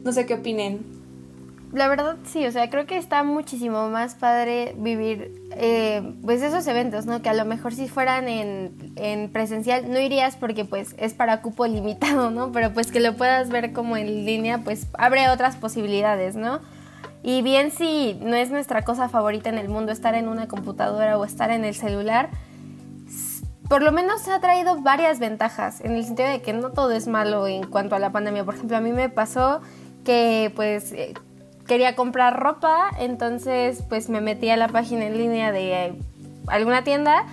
No 0.04 0.12
sé 0.12 0.26
qué 0.26 0.36
opinen. 0.36 1.01
La 1.74 1.88
verdad 1.88 2.18
sí, 2.26 2.46
o 2.46 2.52
sea, 2.52 2.70
creo 2.70 2.86
que 2.86 2.98
está 2.98 3.24
muchísimo 3.24 3.90
más 3.90 4.16
padre 4.16 4.76
vivir 4.78 5.42
eh, 5.52 6.16
pues 6.24 6.42
esos 6.42 6.68
eventos, 6.68 7.06
¿no? 7.06 7.22
Que 7.22 7.30
a 7.30 7.34
lo 7.34 7.46
mejor 7.46 7.74
si 7.74 7.88
fueran 7.88 8.28
en, 8.28 8.94
en, 8.98 9.32
presencial 9.32 9.90
no 9.90 10.00
irías 10.00 10.36
porque 10.36 10.66
pues 10.66 10.96
es 10.98 11.14
para 11.14 11.42
cupo 11.42 11.66
limitado, 11.68 12.30
¿no? 12.32 12.52
Pero 12.52 12.74
pues 12.74 12.92
que 12.92 13.00
lo 13.00 13.16
puedas 13.16 13.50
ver 13.50 13.72
como 13.72 13.96
en 13.96 14.26
línea, 14.26 14.60
pues 14.60 14.88
abre 14.98 15.30
otras 15.30 15.56
posibilidades, 15.56 16.36
¿no? 16.36 16.60
Y 17.24 17.42
bien 17.42 17.72
si 17.72 18.20
no 18.22 18.36
es 18.36 18.50
nuestra 18.50 18.84
cosa 18.84 19.08
favorita 19.08 19.50
en 19.50 19.58
el 19.58 19.70
mundo 19.70 19.92
estar 19.92 20.16
en 20.16 20.28
una 20.28 20.48
computadora 20.48 21.18
o 21.18 21.24
estar 21.24 21.52
en 21.52 21.64
el 21.64 21.76
celular, 21.76 22.30
por 23.70 23.84
lo 23.84 23.94
menos 23.94 24.28
ha 24.28 24.42
traído 24.42 24.82
varias 24.82 25.20
ventajas, 25.20 25.80
en 25.80 25.94
el 25.94 26.04
sentido 26.04 26.28
de 26.28 26.42
que 26.42 26.52
no 26.52 26.72
todo 26.72 26.92
es 26.92 27.08
malo 27.08 27.48
en 27.48 27.64
cuanto 27.64 27.96
a 27.96 28.00
la 28.00 28.12
pandemia. 28.12 28.44
Por 28.44 28.56
ejemplo, 28.56 28.76
a 28.76 28.82
mí 28.82 28.92
me 28.92 29.08
pasó 29.08 29.62
que 30.04 30.52
pues 30.56 30.92
eh, 30.92 31.14
quería 31.72 31.96
comprar 31.96 32.38
ropa, 32.38 32.90
entonces 33.00 33.82
pues 33.88 34.10
me 34.10 34.20
metí 34.20 34.50
a 34.50 34.58
la 34.58 34.68
página 34.68 35.06
en 35.06 35.18
línea 35.18 35.54
de 35.54 35.94
alguna 36.48 36.84
tienda 36.84 37.24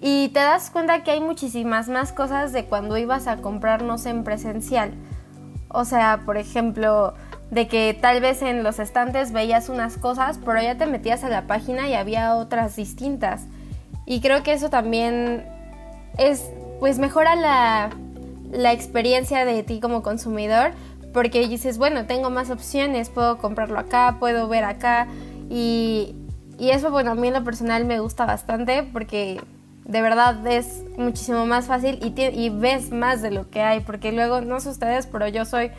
y 0.00 0.30
te 0.30 0.40
das 0.40 0.70
cuenta 0.70 1.04
que 1.04 1.10
hay 1.10 1.20
muchísimas 1.20 1.90
más 1.90 2.10
cosas 2.10 2.54
de 2.54 2.64
cuando 2.64 2.96
ibas 2.96 3.26
a 3.26 3.36
comprarnos 3.36 4.06
en 4.06 4.24
presencial. 4.24 4.94
O 5.68 5.84
sea, 5.84 6.22
por 6.24 6.38
ejemplo, 6.38 7.12
de 7.50 7.68
que 7.68 7.92
tal 8.00 8.22
vez 8.22 8.40
en 8.40 8.62
los 8.62 8.78
estantes 8.78 9.32
veías 9.32 9.68
unas 9.68 9.98
cosas, 9.98 10.40
pero 10.42 10.62
ya 10.62 10.78
te 10.78 10.86
metías 10.86 11.22
a 11.22 11.28
la 11.28 11.46
página 11.46 11.86
y 11.86 11.92
había 11.92 12.34
otras 12.36 12.76
distintas. 12.76 13.42
Y 14.06 14.22
creo 14.22 14.42
que 14.42 14.54
eso 14.54 14.70
también 14.70 15.44
es, 16.16 16.50
pues 16.80 16.98
mejora 16.98 17.36
la, 17.36 17.90
la 18.50 18.72
experiencia 18.72 19.44
de 19.44 19.62
ti 19.62 19.80
como 19.80 20.02
consumidor, 20.02 20.70
porque 21.16 21.48
dices, 21.48 21.78
bueno, 21.78 22.04
tengo 22.04 22.28
más 22.28 22.50
opciones, 22.50 23.08
puedo 23.08 23.38
comprarlo 23.38 23.78
acá, 23.78 24.16
puedo 24.20 24.48
ver 24.48 24.64
acá 24.64 25.06
y, 25.48 26.14
eso, 26.58 26.90
bueno, 26.90 27.12
a 27.12 27.14
mí 27.14 27.28
en 27.28 27.32
lo 27.32 27.42
personal 27.42 27.86
me 27.86 28.00
gusta 28.00 28.26
bastante 28.26 28.82
porque 28.82 29.40
de 29.86 30.02
verdad 30.02 30.46
es 30.46 30.84
muchísimo 30.98 31.46
más 31.46 31.68
fácil 31.68 31.98
y, 32.02 32.20
y 32.20 32.50
ves 32.50 32.92
más 32.92 33.22
de 33.22 33.30
lo 33.30 33.48
que 33.48 33.62
hay, 33.62 33.80
porque 33.80 34.12
luego, 34.12 34.42
no 34.42 34.60
sé 34.60 34.68
ustedes, 34.68 35.06
pero 35.06 35.26
yo 35.26 35.46
soy 35.46 35.70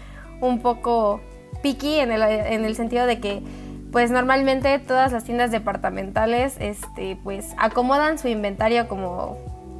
un 0.42 0.60
poco 0.60 1.22
picky 1.62 2.00
en 2.00 2.12
el, 2.12 2.24
en 2.24 2.66
el 2.66 2.76
sentido 2.76 3.06
de 3.06 3.20
que 3.20 3.44
pues 3.92 4.10
normalmente 4.10 4.80
todas 4.80 5.12
las 5.12 5.24
tiendas 5.24 5.52
departamentales 5.52 6.56
este 6.60 7.16
pues 7.24 7.54
acomodan 7.58 8.18
su 8.18 8.28
inventario 8.28 8.88
como 8.88 9.38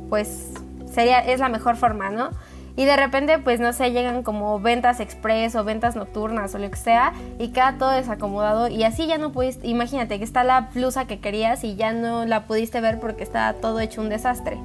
pues 0.08 0.52
sería 0.94 1.18
es 1.20 1.40
la 1.40 1.50
mejor 1.50 1.78
forma, 1.78 2.12
¿no? 2.12 2.30
Y 2.78 2.86
de 2.86 2.96
repente 2.96 3.40
pues 3.40 3.60
no 3.60 3.74
sé, 3.74 3.92
llegan 3.92 4.24
como 4.24 4.58
ventas 4.62 5.02
express 5.02 5.56
o 5.56 5.66
ventas 5.66 5.98
nocturnas 5.98 6.56
o 6.56 6.60
lo 6.60 6.70
que 6.70 6.78
sea 6.78 7.12
y 7.40 7.50
queda 7.50 7.76
todo 7.78 7.90
desacomodado 7.90 8.70
y 8.70 8.84
así 8.84 9.08
ya 9.08 9.18
no 9.18 9.34
pudiste, 9.34 9.68
imagínate 9.68 10.20
que 10.20 10.24
está 10.24 10.46
la 10.46 10.70
blusa 10.74 11.06
que 11.06 11.20
querías 11.20 11.66
y 11.66 11.76
ya 11.76 11.92
no 11.92 12.24
la 12.26 12.46
pudiste 12.46 12.80
ver 12.80 13.00
porque 13.00 13.24
está 13.24 13.52
todo 13.54 13.82
hecho 13.82 14.00
un 14.00 14.10
desastre. 14.10 14.58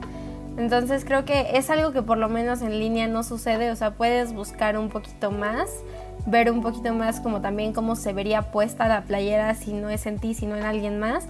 Entonces 0.59 1.07
creo 1.07 1.25
que 1.25 1.57
es 1.57 1.71
algo 1.71 1.93
que 1.93 2.03
por 2.03 2.19
lo 2.19 2.29
menos 2.29 2.61
en 2.61 2.79
línea 2.79 3.09
no 3.09 3.23
sucede, 3.23 3.71
o 3.71 3.77
sea, 3.77 3.93
puedes 3.93 4.35
buscar 4.35 4.77
un 4.77 4.91
poquito 4.91 5.31
más, 5.31 5.71
ver 6.27 6.51
un 6.51 6.61
poquito 6.61 6.93
más 6.93 7.21
como 7.21 7.41
también 7.41 7.73
cómo 7.73 7.97
se 7.97 8.13
vería 8.13 8.43
puesta 8.53 8.87
la 8.87 9.05
playera 9.05 9.55
si 9.55 9.73
no 9.73 9.89
es 9.89 10.05
en 10.05 10.19
ti, 10.19 10.35
sino 10.35 10.55
en 10.57 10.65
alguien 10.65 10.99
más. 10.99 11.25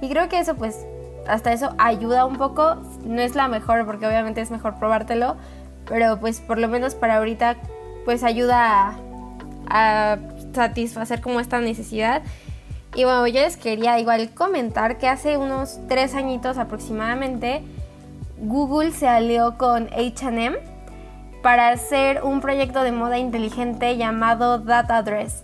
Y 0.00 0.08
creo 0.08 0.30
que 0.30 0.38
eso 0.38 0.56
pues 0.56 0.86
hasta 1.28 1.52
eso 1.52 1.74
ayuda 1.78 2.24
un 2.24 2.36
poco, 2.36 2.76
no 3.04 3.20
es 3.20 3.34
la 3.34 3.46
mejor 3.48 3.84
porque 3.84 4.06
obviamente 4.06 4.40
es 4.40 4.50
mejor 4.50 4.78
probártelo, 4.78 5.36
pero 5.86 6.18
pues 6.20 6.40
por 6.40 6.58
lo 6.58 6.68
menos 6.68 6.94
para 6.94 7.18
ahorita 7.18 7.56
pues 8.04 8.22
ayuda 8.22 8.96
a, 9.68 10.18
satisfacer 10.52 11.22
como 11.22 11.40
esta 11.40 11.60
necesidad. 11.60 12.22
Y 12.94 13.04
bueno, 13.04 13.26
yo 13.26 13.40
les 13.40 13.56
quería 13.56 13.98
igual 13.98 14.30
comentar 14.34 14.98
que 14.98 15.08
hace 15.08 15.38
unos 15.38 15.78
tres 15.88 16.14
añitos 16.14 16.58
aproximadamente 16.58 17.62
Google 18.36 18.92
se 18.92 19.08
alió 19.08 19.56
con 19.56 19.88
HM 19.88 20.56
para 21.42 21.70
hacer 21.70 22.22
un 22.22 22.42
proyecto 22.42 22.82
de 22.82 22.92
moda 22.92 23.18
inteligente 23.18 23.96
llamado 23.96 24.58
Data 24.58 24.98
Address, 24.98 25.42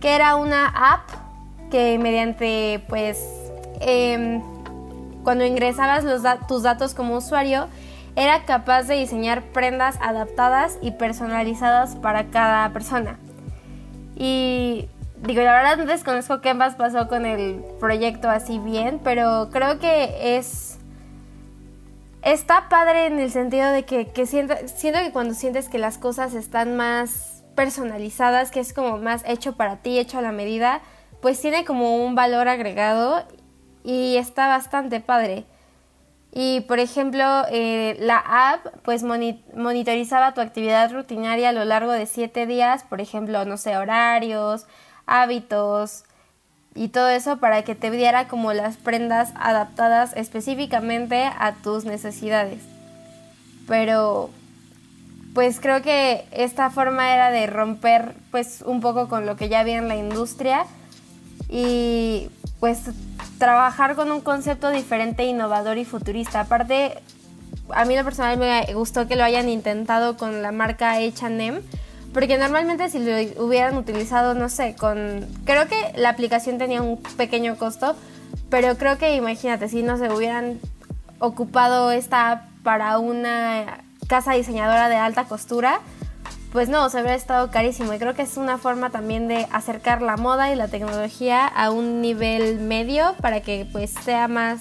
que 0.00 0.14
era 0.14 0.36
una 0.36 0.66
app 0.66 1.08
que 1.70 1.98
mediante 1.98 2.84
pues 2.88 3.18
em, 3.80 4.42
cuando 5.22 5.44
ingresabas 5.44 6.04
tus 6.48 6.62
datos 6.62 6.94
como 6.94 7.16
usuario 7.16 7.68
era 8.16 8.44
capaz 8.44 8.84
de 8.84 8.96
diseñar 8.96 9.42
prendas 9.52 9.98
adaptadas 10.00 10.78
y 10.82 10.92
personalizadas 10.92 11.96
para 11.96 12.30
cada 12.30 12.72
persona. 12.72 13.18
Y 14.16 14.88
digo, 15.22 15.42
la 15.42 15.54
verdad 15.54 15.76
no 15.78 15.86
desconozco 15.86 16.40
qué 16.40 16.54
más 16.54 16.74
pasó 16.74 17.08
con 17.08 17.26
el 17.26 17.62
proyecto 17.78 18.28
así 18.28 18.58
bien, 18.58 19.00
pero 19.02 19.48
creo 19.50 19.78
que 19.78 20.36
es... 20.36 20.78
Está 22.22 22.68
padre 22.68 23.06
en 23.06 23.18
el 23.18 23.30
sentido 23.30 23.70
de 23.70 23.84
que, 23.84 24.26
siento, 24.26 24.54
siento 24.66 25.00
que 25.00 25.10
cuando 25.10 25.32
sientes 25.32 25.70
que 25.70 25.78
las 25.78 25.96
cosas 25.96 26.34
están 26.34 26.76
más 26.76 27.44
personalizadas, 27.54 28.50
que 28.50 28.60
es 28.60 28.74
como 28.74 28.98
más 28.98 29.22
hecho 29.26 29.56
para 29.56 29.76
ti, 29.76 29.98
hecho 29.98 30.18
a 30.18 30.22
la 30.22 30.32
medida, 30.32 30.82
pues 31.22 31.40
tiene 31.40 31.64
como 31.64 32.04
un 32.04 32.14
valor 32.14 32.48
agregado 32.48 33.24
y 33.84 34.16
está 34.16 34.48
bastante 34.48 35.00
padre. 35.00 35.46
Y 36.32 36.60
por 36.62 36.78
ejemplo, 36.78 37.24
eh, 37.50 37.96
la 37.98 38.18
app 38.18 38.66
pues 38.84 39.02
monitorizaba 39.02 40.32
tu 40.32 40.40
actividad 40.40 40.92
rutinaria 40.92 41.48
a 41.48 41.52
lo 41.52 41.64
largo 41.64 41.90
de 41.92 42.06
siete 42.06 42.46
días, 42.46 42.84
por 42.84 43.00
ejemplo, 43.00 43.44
no 43.44 43.56
sé, 43.56 43.76
horarios, 43.76 44.66
hábitos 45.06 46.04
y 46.74 46.88
todo 46.88 47.08
eso 47.08 47.38
para 47.38 47.62
que 47.62 47.74
te 47.74 47.90
diera 47.90 48.28
como 48.28 48.52
las 48.52 48.76
prendas 48.76 49.32
adaptadas 49.34 50.12
específicamente 50.16 51.24
a 51.24 51.54
tus 51.62 51.84
necesidades. 51.84 52.62
Pero 53.66 54.30
pues 55.34 55.58
creo 55.60 55.82
que 55.82 56.24
esta 56.30 56.70
forma 56.70 57.12
era 57.12 57.30
de 57.30 57.46
romper 57.48 58.14
pues 58.30 58.62
un 58.64 58.80
poco 58.80 59.08
con 59.08 59.26
lo 59.26 59.36
que 59.36 59.48
ya 59.48 59.60
había 59.60 59.78
en 59.78 59.88
la 59.88 59.96
industria 59.96 60.64
y 61.48 62.30
pues 62.60 62.82
trabajar 63.38 63.96
con 63.96 64.12
un 64.12 64.20
concepto 64.20 64.70
diferente, 64.70 65.24
innovador 65.24 65.78
y 65.78 65.84
futurista. 65.84 66.40
Aparte, 66.40 66.98
a 67.70 67.84
mí 67.86 67.96
lo 67.96 68.04
personal 68.04 68.36
me 68.38 68.72
gustó 68.74 69.08
que 69.08 69.16
lo 69.16 69.24
hayan 69.24 69.48
intentado 69.48 70.16
con 70.16 70.42
la 70.42 70.52
marca 70.52 70.92
H&M, 70.92 71.62
porque 72.12 72.38
normalmente 72.38 72.90
si 72.90 72.98
lo 72.98 73.44
hubieran 73.44 73.76
utilizado, 73.76 74.34
no 74.34 74.48
sé, 74.48 74.76
con... 74.76 75.26
Creo 75.44 75.66
que 75.68 75.92
la 75.96 76.10
aplicación 76.10 76.58
tenía 76.58 76.82
un 76.82 77.02
pequeño 77.16 77.56
costo, 77.56 77.96
pero 78.50 78.76
creo 78.76 78.98
que 78.98 79.16
imagínate, 79.16 79.68
si 79.68 79.82
no 79.82 79.96
se 79.96 80.12
hubieran 80.12 80.60
ocupado 81.18 81.90
esta 81.92 82.30
app 82.30 82.44
para 82.62 82.98
una 82.98 83.84
casa 84.06 84.32
diseñadora 84.32 84.88
de 84.88 84.96
alta 84.96 85.24
costura, 85.24 85.80
pues 86.52 86.68
no, 86.68 86.88
se 86.90 86.98
habría 86.98 87.14
estado 87.14 87.50
carísimo. 87.50 87.92
Y 87.92 87.98
creo 87.98 88.14
que 88.14 88.22
es 88.22 88.36
una 88.36 88.58
forma 88.58 88.90
también 88.90 89.28
de 89.28 89.46
acercar 89.52 90.02
la 90.02 90.16
moda 90.16 90.52
y 90.52 90.56
la 90.56 90.68
tecnología 90.68 91.46
a 91.46 91.70
un 91.70 92.00
nivel 92.00 92.58
medio 92.58 93.14
para 93.20 93.40
que 93.40 93.66
pues 93.70 93.90
sea 93.90 94.28
más 94.28 94.60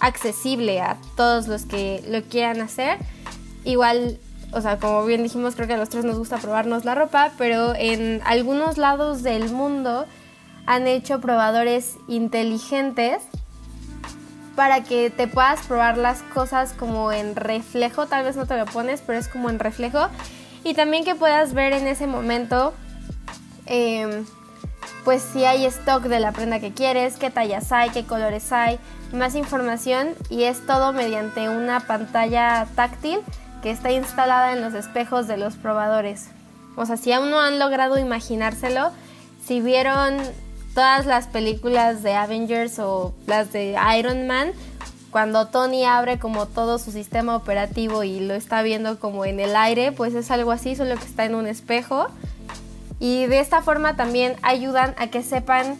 accesible 0.00 0.80
a 0.80 0.96
todos 1.16 1.46
los 1.46 1.66
que 1.66 2.02
lo 2.08 2.22
quieran 2.22 2.60
hacer. 2.62 2.98
Igual, 3.64 4.18
o 4.52 4.62
sea, 4.62 4.78
como 4.78 5.04
bien 5.04 5.22
dijimos, 5.22 5.54
creo 5.54 5.68
que 5.68 5.74
a 5.74 5.78
los 5.78 5.90
tres 5.90 6.04
nos 6.04 6.16
gusta 6.16 6.38
probarnos 6.38 6.86
la 6.86 6.94
ropa, 6.94 7.32
pero 7.36 7.74
en 7.76 8.22
algunos 8.24 8.78
lados 8.78 9.22
del 9.22 9.50
mundo 9.50 10.06
han 10.64 10.86
hecho 10.86 11.20
probadores 11.20 11.96
inteligentes 12.08 13.22
para 14.56 14.82
que 14.82 15.10
te 15.10 15.26
puedas 15.26 15.60
probar 15.66 15.98
las 15.98 16.22
cosas 16.22 16.72
como 16.72 17.12
en 17.12 17.36
reflejo, 17.36 18.06
tal 18.06 18.24
vez 18.24 18.36
no 18.36 18.46
te 18.46 18.56
lo 18.56 18.66
pones, 18.66 19.02
pero 19.06 19.18
es 19.18 19.28
como 19.28 19.50
en 19.50 19.58
reflejo 19.58 20.08
y 20.64 20.74
también 20.74 21.04
que 21.04 21.14
puedas 21.14 21.54
ver 21.54 21.72
en 21.72 21.86
ese 21.86 22.06
momento 22.06 22.74
em, 23.66 24.24
pues 25.04 25.22
si 25.22 25.44
hay 25.44 25.64
stock 25.66 26.02
de 26.02 26.20
la 26.20 26.32
prenda 26.32 26.60
que 26.60 26.72
quieres, 26.72 27.16
qué 27.16 27.30
tallas 27.30 27.72
hay, 27.72 27.90
qué 27.90 28.04
colores 28.04 28.52
hay, 28.52 28.78
más 29.12 29.34
información 29.34 30.14
y 30.28 30.44
es 30.44 30.64
todo 30.66 30.92
mediante 30.92 31.48
una 31.48 31.80
pantalla 31.80 32.66
táctil 32.74 33.20
que 33.62 33.70
está 33.70 33.90
instalada 33.90 34.52
en 34.52 34.60
los 34.60 34.74
espejos 34.74 35.26
de 35.26 35.36
los 35.36 35.56
probadores. 35.56 36.28
O 36.76 36.86
sea, 36.86 36.96
si 36.96 37.12
aún 37.12 37.30
no 37.30 37.40
han 37.40 37.58
logrado 37.58 37.98
imaginárselo, 37.98 38.92
si 39.44 39.60
vieron 39.60 40.16
todas 40.74 41.06
las 41.06 41.26
películas 41.26 42.02
de 42.02 42.14
Avengers 42.14 42.78
o 42.78 43.14
las 43.26 43.52
de 43.52 43.76
Iron 43.98 44.26
Man, 44.26 44.52
cuando 45.10 45.46
Tony 45.46 45.84
abre 45.84 46.18
como 46.18 46.46
todo 46.46 46.78
su 46.78 46.92
sistema 46.92 47.34
operativo 47.34 48.04
y 48.04 48.20
lo 48.20 48.34
está 48.34 48.62
viendo 48.62 48.98
como 48.98 49.24
en 49.24 49.40
el 49.40 49.56
aire, 49.56 49.92
pues 49.92 50.14
es 50.14 50.30
algo 50.30 50.52
así, 50.52 50.76
solo 50.76 50.96
que 50.96 51.04
está 51.04 51.24
en 51.24 51.34
un 51.34 51.46
espejo. 51.46 52.06
Y 53.00 53.26
de 53.26 53.40
esta 53.40 53.62
forma 53.62 53.96
también 53.96 54.36
ayudan 54.42 54.94
a 54.98 55.08
que 55.08 55.22
sepan 55.22 55.78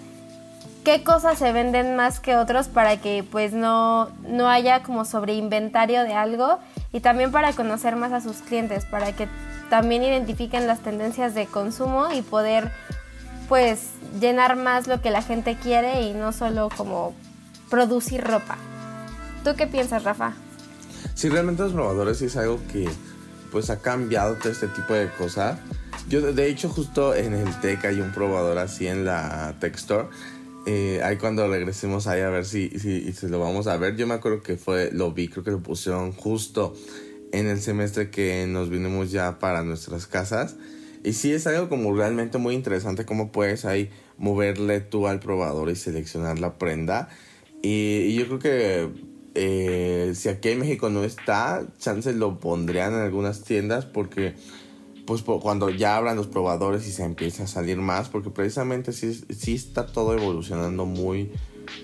qué 0.85 1.05
cosas 1.05 1.39
se 1.39 1.53
venden 1.53 1.95
más 1.95 2.19
que 2.19 2.37
otros 2.37 2.69
para 2.69 2.97
que 2.97 3.23
pues 3.23 3.53
no, 3.53 4.09
no 4.27 4.49
haya 4.49 4.83
como 4.83 5.05
sobreinventario 5.05 6.03
de 6.05 6.15
algo 6.15 6.59
y 6.93 7.01
también 7.01 7.31
para 7.31 7.53
conocer 7.53 7.97
más 7.97 8.13
a 8.13 8.21
sus 8.21 8.39
clientes, 8.39 8.87
para 8.87 9.13
que 9.13 9.29
también 9.69 10.03
identifiquen 10.03 10.67
las 10.67 10.81
tendencias 10.81 11.35
de 11.35 11.47
consumo 11.47 12.11
y 12.11 12.23
poder 12.23 12.73
pues 13.49 13.91
llenar 14.21 14.57
más 14.57 14.87
lo 14.87 15.01
que 15.03 15.11
la 15.11 15.23
gente 15.23 15.57
quiere 15.57 16.03
y 16.03 16.15
no 16.15 16.33
solo 16.33 16.71
como 16.75 17.15
producir 17.69 18.25
ropa. 18.25 18.57
¿Tú 19.45 19.51
qué 19.57 19.67
piensas, 19.67 20.05
Rafa? 20.05 20.35
Sí, 21.15 21.29
realmente 21.29 21.63
los 21.63 21.73
probadores 21.73 22.21
es 22.23 22.37
algo 22.37 22.61
que 22.73 22.89
pues 23.51 23.71
ha 23.71 23.81
cambiado 23.81 24.37
todo 24.37 24.53
este 24.53 24.69
tipo 24.69 24.95
de 24.95 25.09
cosas. 25.11 25.59
Yo 26.09 26.21
de 26.21 26.49
hecho 26.49 26.69
justo 26.69 27.15
en 27.15 27.35
el 27.35 27.61
TEC 27.61 27.85
hay 27.87 28.01
un 28.01 28.13
probador 28.13 28.59
así 28.59 28.87
en 28.87 29.05
la 29.05 29.57
Tech 29.61 29.75
Store. 29.77 30.09
Eh, 30.67 31.01
ahí 31.03 31.17
cuando 31.17 31.49
regresemos 31.49 32.07
ahí 32.07 32.21
a 32.21 32.29
ver 32.29 32.45
si, 32.45 32.69
si, 32.79 33.13
si, 33.13 33.29
lo 33.29 33.41
vamos 33.41 33.67
a 33.67 33.77
ver. 33.77 33.97
Yo 33.97 34.07
me 34.07 34.15
acuerdo 34.15 34.43
que 34.43 34.57
fue, 34.57 34.91
lo 34.93 35.13
vi, 35.13 35.29
creo 35.29 35.43
que 35.43 35.51
lo 35.51 35.63
pusieron 35.63 36.13
justo 36.13 36.75
en 37.33 37.47
el 37.47 37.61
semestre 37.61 38.11
que 38.11 38.47
nos 38.47 38.69
vinimos 38.69 39.11
ya 39.11 39.39
para 39.39 39.63
nuestras 39.63 40.07
casas. 40.07 40.57
Y 41.03 41.15
sí 41.15 41.33
es 41.33 41.47
algo 41.47 41.69
como 41.69 41.95
realmente 41.97 42.37
muy 42.39 42.55
interesante 42.55 43.07
cómo 43.07 43.33
puedes 43.33 43.65
ahí 43.65 43.91
moverle 44.19 44.81
tú 44.81 45.07
al 45.07 45.19
probador 45.19 45.71
y 45.71 45.77
seleccionar 45.77 46.39
la 46.39 46.59
prenda. 46.59 47.09
Y, 47.63 48.15
yo 48.15 48.27
creo 48.27 48.39
que 48.39 48.89
eh, 49.35 50.13
si 50.15 50.29
aquí 50.29 50.51
en 50.51 50.61
México 50.61 50.91
no 50.91 51.05
está, 51.05 51.67
chances 51.79 52.17
lo 52.17 52.41
pondrían 52.41 52.95
en 52.95 53.01
algunas 53.01 53.43
tiendas 53.43 53.85
porque 53.87 54.35
pues 55.07 55.23
cuando 55.23 55.71
ya 55.71 55.97
abran 55.97 56.17
los 56.17 56.29
probadores 56.29 56.87
y 56.87 56.93
se 56.93 57.03
empieza 57.03 57.43
a 57.43 57.47
salir 57.49 57.79
más, 57.79 58.09
porque 58.09 58.31
precisamente 58.31 58.93
sí, 58.93 59.13
sí 59.31 59.55
está 59.55 59.87
todo 59.87 60.17
evolucionando 60.17 60.87
muy, 60.87 61.33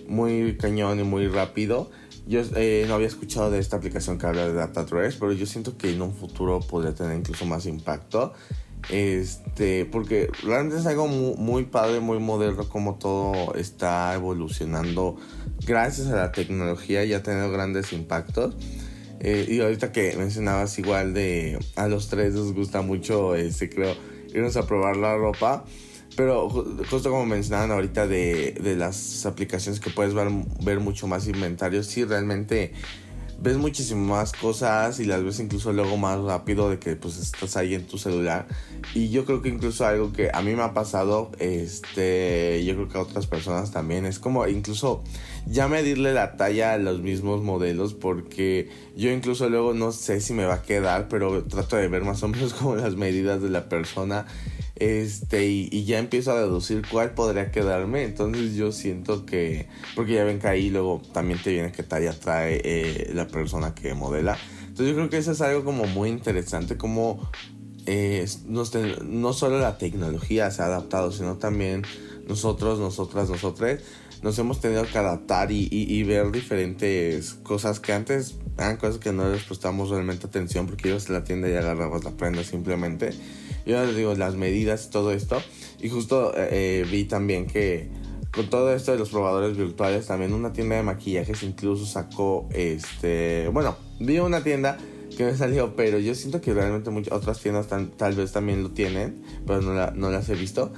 muy 0.07 0.57
cañón 0.57 1.01
y 1.01 1.03
muy 1.03 1.27
rápido. 1.27 1.91
Yo 2.29 2.43
eh, 2.55 2.85
no 2.87 2.95
había 2.95 3.09
escuchado 3.09 3.51
de 3.51 3.59
esta 3.59 3.77
aplicación 3.77 4.19
que 4.19 4.27
habla 4.27 4.47
de 4.47 4.53
Data 4.53 4.85
Dress, 4.85 5.17
pero 5.17 5.33
yo 5.33 5.47
siento 5.47 5.77
que 5.77 5.93
en 5.93 6.03
un 6.03 6.13
futuro 6.13 6.61
podría 6.61 6.95
tener 6.95 7.17
incluso 7.17 7.47
más 7.47 7.67
impacto. 7.67 8.33
Este, 8.91 9.85
porque 9.85 10.29
realmente 10.45 10.77
es 10.77 10.87
algo 10.87 11.09
muy, 11.09 11.65
padre, 11.65 12.01
muy 12.01 12.19
moderno, 12.19 12.69
como 12.69 12.97
todo 12.97 13.55
está 13.55 14.15
evolucionando 14.15 15.17
gracias 15.67 16.09
a 16.09 16.17
la 16.17 16.33
tecnología 16.33 17.05
y 17.05 17.13
ha 17.13 17.23
tenido 17.23 17.51
grandes 17.51 17.93
impactos. 17.93 18.55
Eh, 19.19 19.47
y 19.49 19.61
ahorita 19.61 19.93
que 19.93 20.15
mencionabas 20.17 20.79
igual 20.79 21.15
de 21.15 21.59
a 21.75 21.89
los 21.89 22.09
tres 22.09 22.35
nos 22.35 22.53
gusta 22.53 22.83
mucho, 22.83 23.35
este, 23.35 23.69
creo, 23.69 23.97
irnos 24.33 24.57
a 24.57 24.67
probar 24.67 24.97
la 24.97 25.17
ropa. 25.17 25.65
Pero 26.17 26.49
justo 26.49 27.11
como 27.11 27.27
mencionaban 27.27 27.73
ahorita 27.73 28.07
de, 28.07 28.53
de 28.53 28.75
las 28.77 29.27
aplicaciones 29.27 29.81
que 29.81 29.91
puedes 29.91 30.15
ver, 30.15 30.29
ver 30.63 30.81
mucho 30.81 31.07
más 31.07 31.29
inventarios, 31.29 31.87
sí, 31.89 32.05
realmente 32.05 32.73
ves 33.39 33.57
muchísimas 33.57 34.33
cosas 34.33 34.99
y 35.01 35.05
las 35.05 35.23
ves 35.23 35.41
incluso 35.41 35.73
luego 35.73 35.97
más 35.97 36.21
rápido 36.21 36.71
de 36.71 36.79
que 36.79 36.97
pues 36.97 37.19
estás 37.19 37.57
ahí 37.57 37.75
en 37.75 37.87
tu 37.87 37.99
celular. 37.99 38.47
Y 38.95 39.11
yo 39.11 39.25
creo 39.25 39.43
que 39.43 39.49
incluso 39.49 39.87
algo 39.87 40.13
que 40.13 40.31
a 40.33 40.43
mí 40.43 40.55
me 40.55 40.63
ha 40.63 40.75
pasado 40.75 41.31
este 41.39 42.65
yo 42.65 42.75
creo 42.75 42.89
que 42.89 42.99
a 42.99 43.03
otras 43.03 43.27
personas 43.27 43.71
también 43.73 44.07
es 44.07 44.19
como 44.19 44.47
incluso 44.47 45.03
ya 45.47 45.69
medirle 45.69 46.13
la 46.13 46.37
talla 46.37 46.73
a 46.73 46.79
los 46.79 47.01
mismos 47.01 47.43
modelos 47.43 47.95
porque 47.95 48.69
yo 48.97 49.11
incluso 49.11 49.49
luego 49.49 49.75
no 49.75 49.93
sé 49.93 50.21
si 50.21 50.33
me 50.33 50.45
va 50.45 50.55
a 50.55 50.63
quedar 50.63 51.09
pero 51.09 51.45
trato 51.45 51.77
de 51.77 51.89
ver 51.89 52.03
más 52.03 52.23
o 52.23 52.29
menos 52.29 52.55
como 52.55 52.77
las 52.77 52.97
medidas 52.97 53.43
de 53.43 53.51
la 53.51 53.69
persona 53.69 54.27
este, 54.77 55.47
y, 55.47 55.85
ya 55.85 55.99
empiezo 55.99 56.33
a 56.33 56.41
deducir 56.41 56.83
cuál 56.91 57.13
podría 57.13 57.51
quedarme. 57.51 58.05
Entonces 58.05 58.55
yo 58.55 58.73
siento 58.73 59.27
que, 59.27 59.69
porque 59.95 60.15
ya 60.15 60.25
ven 60.25 60.39
que 60.39 60.49
ahí 60.49 60.71
luego 60.71 61.03
también 61.13 61.41
te 61.43 61.51
viene 61.51 61.73
que 61.73 61.83
talla 61.83 62.19
trae 62.19 62.61
eh, 62.65 63.11
la 63.15 63.27
persona 63.27 63.75
que 63.75 63.95
modela. 63.95 64.37
Entonces 64.61 64.89
yo 64.89 64.95
creo 64.95 65.11
que 65.11 65.19
eso 65.19 65.33
es 65.33 65.41
algo 65.41 65.65
como 65.65 65.87
muy 65.87 66.11
interesante, 66.11 66.77
como 66.77 67.31
eh, 67.87 68.27
no 68.47 69.33
solo 69.33 69.59
la 69.59 69.79
tecnología 69.79 70.51
se 70.51 70.63
ha 70.63 70.67
adaptado, 70.67 71.13
sino 71.13 71.37
también 71.37 71.83
nosotros, 72.29 72.79
nosotras, 72.79 73.31
nosotros 73.31 73.81
nos 74.23 74.39
hemos 74.39 74.61
tenido 74.61 74.85
que 74.87 74.99
adaptar 74.99 75.53
y, 75.53 75.69
y, 75.71 76.03
ver 76.03 76.33
diferentes 76.33 77.35
cosas 77.35 77.81
que 77.81 77.93
antes 77.93 78.37
eran 78.59 78.77
cosas 78.77 78.99
que 78.99 79.13
no 79.13 79.31
les 79.31 79.45
prestamos 79.45 79.91
realmente 79.91 80.27
atención 80.27 80.67
porque 80.67 80.89
ibas 80.89 81.09
a 81.11 81.13
la 81.13 81.25
tienda 81.25 81.49
y 81.49 81.55
agarrabas 81.55 82.03
la 82.05 82.11
prenda 82.11 82.43
simplemente. 82.43 83.11
Yo 83.67 83.85
les 83.85 83.97
digo 83.97 84.15
las 84.15 84.37
medidas 84.37 84.91
todo 84.91 85.13
esto. 85.13 85.43
Y 85.81 85.89
justo 85.89 86.33
eh, 86.37 86.49
eh, 86.53 86.87
vi 86.91 87.05
también 87.05 87.47
que 87.47 87.91
con 88.33 88.49
todo 88.49 88.73
esto 88.75 88.93
de 88.93 88.99
los 88.99 89.11
probadores 89.11 89.57
virtuales, 89.57 90.07
también 90.07 90.33
una 90.33 90.53
tienda 90.53 90.77
de 90.77 90.83
maquillajes 90.83 91.43
incluso 91.43 91.85
sacó 91.85 92.49
este. 92.53 93.49
Bueno, 93.49 93.77
vi 93.99 94.19
una 94.19 94.43
tienda 94.43 94.79
que 95.17 95.25
me 95.25 95.35
salió, 95.35 95.75
pero 95.75 95.99
yo 95.99 96.15
siento 96.15 96.41
que 96.41 96.53
realmente 96.53 96.91
muchas 96.91 97.15
otras 97.15 97.41
tiendas 97.41 97.67
tal 97.69 98.15
vez 98.15 98.33
también 98.33 98.63
lo 98.63 98.71
tienen, 98.71 99.23
pero 99.47 99.63
no, 99.63 99.91
no 99.91 100.11
las 100.11 100.29
he 100.29 100.35
visto. 100.35 100.73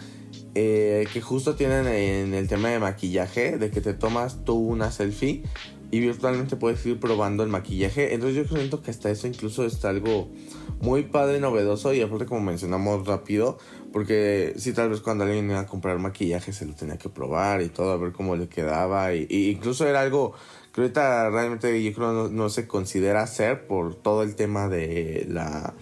Eh, 0.55 1.07
que 1.13 1.21
justo 1.21 1.55
tienen 1.55 1.87
en 1.87 2.35
el 2.35 2.49
tema 2.49 2.71
de 2.71 2.79
maquillaje, 2.79 3.59
de 3.59 3.71
que 3.71 3.81
te 3.81 3.95
tomas 3.95 4.45
tú 4.45 4.55
una 4.57 4.91
selfie 4.91 5.43
y 5.91 6.01
virtualmente 6.01 6.57
puedes 6.57 6.85
ir 6.87 7.01
probando 7.01 7.43
el 7.43 7.49
maquillaje. 7.49 8.15
Entonces 8.15 8.37
yo 8.37 8.57
siento 8.57 8.83
que 8.83 8.91
hasta 8.91 9.11
eso 9.11 9.27
incluso 9.27 9.65
es 9.65 9.85
algo 9.85 10.31
muy 10.81 11.05
padre, 11.05 11.41
novedoso 11.41 11.93
y 11.95 12.03
aparte 12.03 12.27
como 12.27 12.41
mencionamos 12.43 13.07
rápido, 13.07 13.59
porque 13.93 14.55
si 14.57 14.73
tal 14.73 14.91
vez 14.91 15.01
cuando 15.01 15.25
alguien 15.25 15.51
iba 15.51 15.61
a 15.61 15.67
comprar 15.67 15.99
maquillaje 15.99 16.53
se 16.53 16.67
lo 16.67 16.75
tenía 16.75 16.99
que 16.99 17.09
probar 17.09 17.63
y 17.63 17.69
todo, 17.69 17.93
a 17.93 17.97
ver 17.97 18.13
cómo 18.13 18.37
le 18.37 18.49
quedaba 18.49 19.15
y, 19.15 19.27
incluso 19.51 19.87
era 19.87 20.03
algo 20.03 20.35
que 20.73 20.83
ahorita 20.83 21.31
realmente 21.31 21.83
yo 21.83 21.93
creo 21.95 22.13
no, 22.13 22.29
no 22.29 22.49
se 22.51 22.67
considera 22.67 23.23
hacer 23.23 23.67
por 23.67 23.95
todo 23.95 24.23
el 24.23 24.35
tema 24.37 24.69
de 24.69 25.27
la 25.29 25.75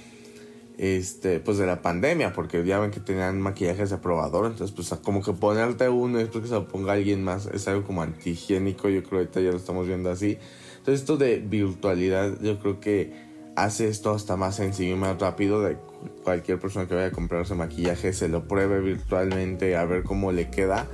este, 0.79 1.41
pues 1.41 1.59
de 1.59 1.67
la 1.67 1.81
pandemia, 1.81 2.33
porque 2.33 2.65
ya 2.65 2.79
ven 2.79 2.91
que 2.91 3.01
tenían 3.01 3.41
maquillajes 3.41 3.91
de 3.91 3.99
probador, 3.99 4.47
entonces 4.47 4.75
pues 4.75 4.89
como 5.03 5.23
que 5.23 5.33
ponerte 5.33 5.89
uno 5.89 6.19
y 6.19 6.23
después 6.23 6.43
que 6.43 6.49
se 6.49 6.55
lo 6.55 6.69
ponga 6.69 6.93
alguien 6.93 7.25
más 7.25 7.47
es 7.47 7.67
algo 7.69 7.85
como 7.85 8.03
antihigiénico, 8.03 8.89
yo 8.89 9.03
creo 9.03 9.11
que 9.11 9.17
ahorita 9.17 9.41
ya 9.41 9.51
lo 9.53 9.57
estamos 9.57 9.87
viendo 9.87 10.11
así. 10.11 10.39
Entonces 10.79 11.01
esto 11.01 11.17
de 11.17 11.39
virtualidad 11.39 12.39
yo 12.41 12.59
creo 12.59 12.79
que 12.81 13.27
hace 13.57 13.89
esto 13.89 14.13
hasta 14.13 14.37
más 14.37 14.57
sencillo 14.57 14.95
y 14.95 14.99
más 14.99 15.19
rápido 15.19 15.63
de 15.63 15.79
cualquier 16.23 16.61
persona 16.61 16.87
que 16.87 16.95
vaya 16.95 17.07
a 17.09 17.11
comprarse 17.11 17.55
maquillaje 17.55 18.13
se 18.13 18.29
lo 18.29 18.47
pruebe 18.47 18.81
virtualmente 18.81 19.77
a 19.77 19.85
ver 19.87 20.05
cómo 20.05 20.31
le 20.31 20.51
queda. 20.51 20.87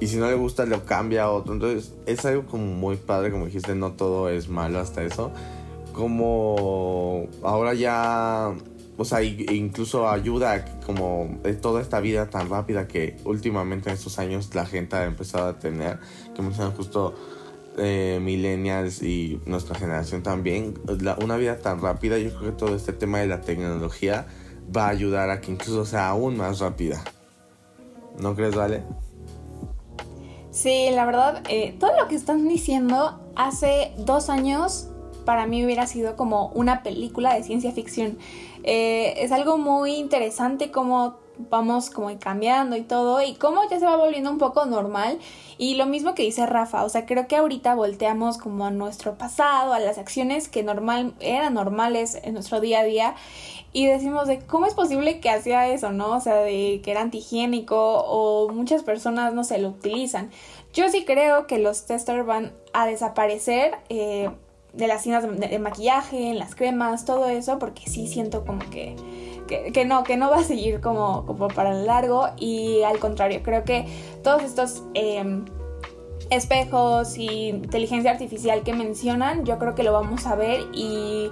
Y 0.00 0.08
si 0.08 0.18
no 0.18 0.28
le 0.28 0.34
gusta 0.34 0.66
lo 0.66 0.84
cambia 0.84 1.24
a 1.24 1.30
otro. 1.30 1.54
Entonces 1.54 1.94
es 2.04 2.24
algo 2.26 2.44
como 2.46 2.66
muy 2.66 2.96
padre 2.96 3.30
como 3.30 3.46
dijiste 3.46 3.74
no 3.74 3.92
todo 3.92 4.28
es 4.28 4.48
malo 4.48 4.80
hasta 4.80 5.02
eso. 5.02 5.32
Como 5.94 7.26
ahora 7.42 7.72
ya 7.72 8.52
o 8.96 9.04
sea, 9.04 9.22
incluso 9.22 10.08
ayuda 10.08 10.64
como 10.86 11.38
toda 11.60 11.80
esta 11.82 12.00
vida 12.00 12.30
tan 12.30 12.48
rápida 12.48 12.86
que 12.86 13.16
últimamente 13.24 13.90
en 13.90 13.96
estos 13.96 14.18
años 14.18 14.54
la 14.54 14.66
gente 14.66 14.96
ha 14.96 15.04
empezado 15.04 15.48
a 15.48 15.58
tener, 15.58 15.98
que 16.34 16.42
mencionan 16.42 16.72
justo 16.72 17.14
eh, 17.76 18.20
millennials 18.22 19.02
y 19.02 19.40
nuestra 19.46 19.76
generación 19.76 20.22
también, 20.22 20.74
una 21.20 21.36
vida 21.36 21.58
tan 21.58 21.80
rápida, 21.80 22.18
yo 22.18 22.30
creo 22.30 22.52
que 22.52 22.56
todo 22.56 22.76
este 22.76 22.92
tema 22.92 23.18
de 23.18 23.26
la 23.26 23.40
tecnología 23.40 24.26
va 24.74 24.86
a 24.86 24.88
ayudar 24.90 25.30
a 25.30 25.40
que 25.40 25.50
incluso 25.50 25.84
sea 25.84 26.08
aún 26.08 26.36
más 26.36 26.60
rápida. 26.60 27.02
¿No 28.20 28.36
crees, 28.36 28.54
Vale? 28.54 28.84
Sí, 30.52 30.88
la 30.92 31.04
verdad, 31.04 31.42
eh, 31.48 31.74
todo 31.80 31.90
lo 32.00 32.06
que 32.06 32.14
están 32.14 32.46
diciendo 32.46 33.20
hace 33.34 33.92
dos 33.98 34.30
años 34.30 34.88
para 35.24 35.46
mí 35.46 35.64
hubiera 35.64 35.86
sido 35.86 36.16
como 36.16 36.48
una 36.48 36.82
película 36.82 37.34
de 37.34 37.42
ciencia 37.42 37.72
ficción. 37.72 38.18
Eh, 38.62 39.14
es 39.18 39.32
algo 39.32 39.58
muy 39.58 39.94
interesante 39.94 40.70
cómo 40.70 41.16
vamos 41.36 41.90
como 41.90 42.16
cambiando 42.18 42.76
y 42.76 42.82
todo 42.82 43.20
y 43.22 43.34
cómo 43.34 43.68
ya 43.68 43.78
se 43.78 43.86
va 43.86 43.96
volviendo 43.96 44.30
un 44.30 44.38
poco 44.38 44.66
normal 44.66 45.18
y 45.58 45.74
lo 45.74 45.86
mismo 45.86 46.14
que 46.14 46.22
dice 46.22 46.46
Rafa, 46.46 46.84
o 46.84 46.88
sea, 46.88 47.06
creo 47.06 47.26
que 47.26 47.36
ahorita 47.36 47.74
volteamos 47.74 48.38
como 48.38 48.66
a 48.66 48.70
nuestro 48.70 49.16
pasado, 49.16 49.72
a 49.72 49.80
las 49.80 49.98
acciones 49.98 50.48
que 50.48 50.62
normal 50.62 51.14
eran 51.20 51.54
normales 51.54 52.18
en 52.22 52.34
nuestro 52.34 52.60
día 52.60 52.80
a 52.80 52.84
día 52.84 53.14
y 53.72 53.86
decimos 53.86 54.28
de 54.28 54.38
cómo 54.38 54.66
es 54.66 54.74
posible 54.74 55.20
que 55.20 55.30
hacía 55.30 55.68
eso, 55.68 55.90
¿no? 55.90 56.10
O 56.12 56.20
sea, 56.20 56.36
de 56.36 56.80
que 56.84 56.90
era 56.92 57.00
antihigiénico 57.00 57.76
o 57.76 58.48
muchas 58.52 58.84
personas 58.84 59.34
no 59.34 59.42
se 59.42 59.58
lo 59.58 59.70
utilizan. 59.70 60.30
Yo 60.72 60.88
sí 60.88 61.04
creo 61.04 61.46
que 61.48 61.58
los 61.58 61.84
testers 61.84 62.24
van 62.24 62.52
a 62.72 62.86
desaparecer. 62.86 63.76
Eh, 63.88 64.30
de 64.76 64.88
las 64.88 65.02
tiendas 65.02 65.24
de, 65.38 65.58
maquillaje, 65.58 66.30
en 66.30 66.38
las 66.38 66.54
cremas, 66.54 67.04
todo 67.04 67.28
eso, 67.28 67.58
porque 67.58 67.82
sí 67.86 68.06
siento 68.06 68.44
como 68.44 68.68
que, 68.70 68.96
que, 69.46 69.84
no, 69.84 70.02
que 70.04 70.16
no 70.16 70.30
va 70.30 70.38
a 70.38 70.44
seguir 70.44 70.80
como, 70.80 71.24
como 71.26 71.48
para 71.48 71.72
largo 71.72 72.28
y 72.38 72.82
al 72.82 72.98
contrario, 72.98 73.40
creo 73.42 73.64
que 73.64 73.86
todos 74.22 74.42
estos 74.42 74.82
em, 74.94 75.44
espejos 76.30 77.16
y 77.18 77.48
inteligencia 77.50 78.10
artificial 78.10 78.62
que 78.62 78.74
mencionan, 78.74 79.44
yo 79.44 79.58
creo 79.58 79.74
que 79.74 79.84
lo 79.84 79.92
vamos 79.92 80.26
a 80.26 80.34
ver 80.34 80.62
y 80.72 81.30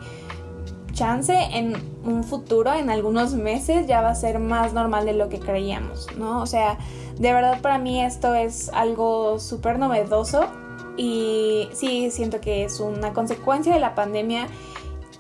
chance 0.93 1.35
en 1.53 1.75
un 2.05 2.23
futuro, 2.23 2.73
en 2.75 2.91
algunos 2.91 3.35
meses, 3.35 3.87
ya 3.87 4.03
va 4.03 4.11
a 4.11 4.15
ser 4.15 4.39
más 4.39 4.73
normal 4.73 5.05
de 5.07 5.15
lo 5.15 5.29
que 5.29 5.41
creíamos, 5.41 6.07
¿no? 6.17 6.43
O 6.43 6.47
sea, 6.47 6.79
de 7.19 7.33
verdad 7.33 7.61
para 7.61 7.79
mí 7.79 8.05
esto 8.05 8.35
es 8.35 8.69
algo 8.73 9.39
súper 9.41 9.79
novedoso 9.79 10.47
y 10.97 11.69
sí, 11.73 12.11
siento 12.11 12.41
que 12.41 12.65
es 12.65 12.81
una 12.81 13.13
consecuencia 13.13 13.73
de 13.73 13.81
la 13.81 13.95
pandemia 13.95 14.47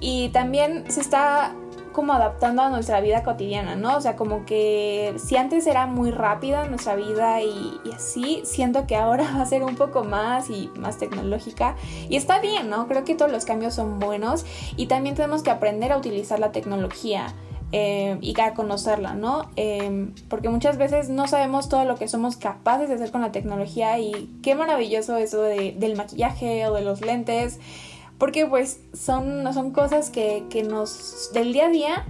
y 0.01 0.31
también 0.31 0.91
se 0.91 1.01
está 1.01 1.55
como 1.93 2.13
adaptando 2.15 2.63
a 2.63 2.71
nuestra 2.71 3.01
vida 3.01 3.23
cotidiana, 3.23 3.77
¿no? 3.77 3.97
O 3.97 4.01
sea, 4.01 4.17
como 4.17 4.45
que 4.45 5.15
si 5.17 5.37
antes 5.37 5.67
era 5.67 5.87
muy 5.87 6.11
rápida 6.11 6.67
nuestra 6.67 6.97
vida 6.97 7.43
y, 7.43 7.81
así, 7.95 8.43
siento 8.45 8.87
que 8.87 8.97
ahora 8.97 9.25
va 9.37 9.43
a 9.43 9.47
ser 9.47 9.63
un 9.63 9.77
poco 9.77 10.03
más 10.05 10.51
y 10.51 10.71
más 10.77 10.99
tecnológica. 10.99 11.77
Y 12.09 12.17
está 12.17 12.41
bien, 12.41 12.71
¿no? 12.71 12.89
Creo 12.89 13.05
que 13.05 13.15
todos 13.15 13.31
los 13.31 13.45
cambios 13.45 13.75
son 13.75 13.99
buenos 13.99 14.45
y 14.77 14.87
también 14.87 15.15
tenemos 15.15 15.43
que 15.43 15.51
aprender 15.51 15.93
a 15.93 15.99
utilizar 15.99 16.39
la 16.39 16.53
tecnología. 16.53 17.35
Eh, 17.75 18.19
y 18.21 18.39
a 18.39 18.53
conocerla, 18.53 19.15
¿no? 19.15 19.51
Eh, 19.57 20.11
porque 20.29 20.51
muchas 20.51 20.77
veces 20.77 21.09
no 21.09 21.27
sabemos 21.27 21.71
todo 21.71 21.87
lo 21.87 21.95
que 21.97 22.07
somos 22.07 22.37
capaces 22.37 22.91
de 22.91 22.97
hacer 22.97 23.11
con 23.11 23.23
la 23.23 23.33
tecnología 23.33 23.99
y 23.99 24.31
qué 24.43 24.55
maravilloso 24.55 25.17
eso 25.17 25.41
de, 25.41 25.75
del 25.79 25.97
maquillaje 25.97 26.67
o 26.67 26.75
de 26.75 26.83
los 26.83 27.01
lentes, 27.01 27.61
porque 28.19 28.45
pues 28.47 28.81
son, 28.93 29.51
son 29.55 29.71
cosas 29.71 30.11
que, 30.11 30.45
que 30.51 30.63
nos 30.63 31.31
del 31.33 31.55
día 31.55 31.67
a 31.67 31.71
día, 31.71 32.07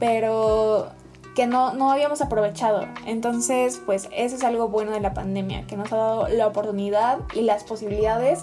pero 0.00 0.88
que 1.36 1.46
no, 1.46 1.74
no 1.74 1.92
habíamos 1.92 2.20
aprovechado. 2.20 2.84
Entonces, 3.06 3.80
pues 3.86 4.08
eso 4.12 4.34
es 4.34 4.42
algo 4.42 4.66
bueno 4.66 4.90
de 4.90 4.98
la 4.98 5.14
pandemia, 5.14 5.64
que 5.68 5.76
nos 5.76 5.92
ha 5.92 5.96
dado 5.96 6.26
la 6.26 6.48
oportunidad 6.48 7.20
y 7.32 7.42
las 7.42 7.62
posibilidades 7.62 8.42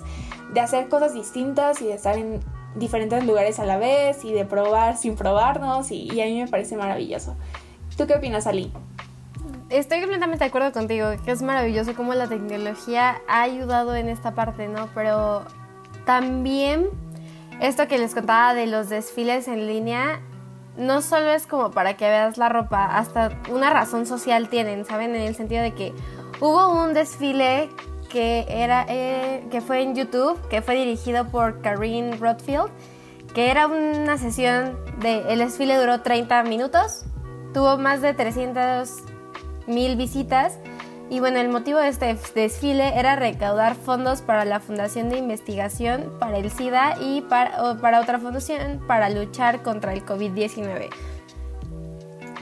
de 0.54 0.62
hacer 0.62 0.88
cosas 0.88 1.14
distintas 1.14 1.82
y 1.82 1.88
de 1.88 1.96
estar 1.96 2.18
en 2.18 2.40
diferentes 2.76 3.26
lugares 3.26 3.60
a 3.60 3.66
la 3.66 3.78
vez 3.78 4.24
y 4.24 4.34
de 4.34 4.46
probar 4.46 4.98
sin 4.98 5.16
probarnos 5.16 5.92
y, 5.92 6.12
y 6.12 6.22
a 6.22 6.26
mí 6.26 6.42
me 6.42 6.48
parece 6.48 6.78
maravilloso. 6.78 7.36
¿Tú 7.98 8.08
qué 8.08 8.16
opinas, 8.16 8.48
Ali? 8.48 8.72
Estoy 9.70 10.00
completamente 10.02 10.44
de 10.44 10.50
acuerdo 10.50 10.72
contigo, 10.72 11.08
que 11.24 11.32
es 11.32 11.42
maravilloso 11.42 11.96
cómo 11.96 12.14
la 12.14 12.28
tecnología 12.28 13.22
ha 13.28 13.42
ayudado 13.42 13.96
en 13.96 14.10
esta 14.10 14.36
parte, 14.36 14.68
¿no? 14.68 14.90
Pero 14.94 15.44
también 16.06 16.90
esto 17.62 17.88
que 17.88 17.98
les 17.98 18.14
contaba 18.14 18.54
de 18.54 18.68
los 18.68 18.90
desfiles 18.90 19.48
en 19.48 19.66
línea, 19.66 20.20
no 20.78 21.02
solo 21.02 21.32
es 21.32 21.48
como 21.48 21.72
para 21.72 21.96
que 21.96 22.06
veas 22.06 22.38
la 22.38 22.50
ropa, 22.50 22.86
hasta 22.86 23.32
una 23.50 23.70
razón 23.70 24.06
social 24.06 24.50
tienen, 24.50 24.86
¿saben? 24.86 25.16
En 25.16 25.22
el 25.22 25.36
sentido 25.36 25.64
de 25.64 25.74
que 25.74 25.94
hubo 26.42 26.84
un 26.84 26.94
desfile 26.94 27.70
que, 28.16 28.46
era, 28.48 28.86
eh, 28.88 29.44
que 29.52 29.60
fue 29.60 29.82
en 29.82 29.94
YouTube, 29.94 30.40
que 30.48 30.62
fue 30.62 30.76
dirigido 30.76 31.28
por 31.28 31.60
Karine 31.60 32.16
Rothfield, 32.16 32.70
que 33.34 33.52
era 33.52 33.68
una 33.68 34.18
sesión 34.18 34.80
de... 35.02 35.34
El 35.34 35.40
desfile 35.40 35.76
duró 35.76 36.00
30 36.00 36.44
minutos, 36.44 37.04
tuvo 37.54 37.78
más 37.78 38.02
de 38.02 38.14
300 38.14 38.90
mil 39.68 39.98
visitas 39.98 40.60
y 41.10 41.20
bueno, 41.20 41.40
el 41.40 41.50
motivo 41.50 41.78
de 41.78 41.90
este 41.90 42.18
desfile 42.34 42.98
era 42.98 43.18
recaudar 43.18 43.76
fondos 43.76 44.22
para 44.22 44.46
la 44.46 44.62
Fundación 44.62 45.10
de 45.10 45.18
Investigación 45.18 46.14
para 46.18 46.38
el 46.38 46.50
SIDA 46.50 46.96
y 47.02 47.20
para, 47.20 47.78
para 47.82 48.00
otra 48.00 48.18
fundación 48.18 48.80
para 48.88 49.10
luchar 49.10 49.62
contra 49.62 49.92
el 49.92 50.06
COVID-19. 50.06 50.88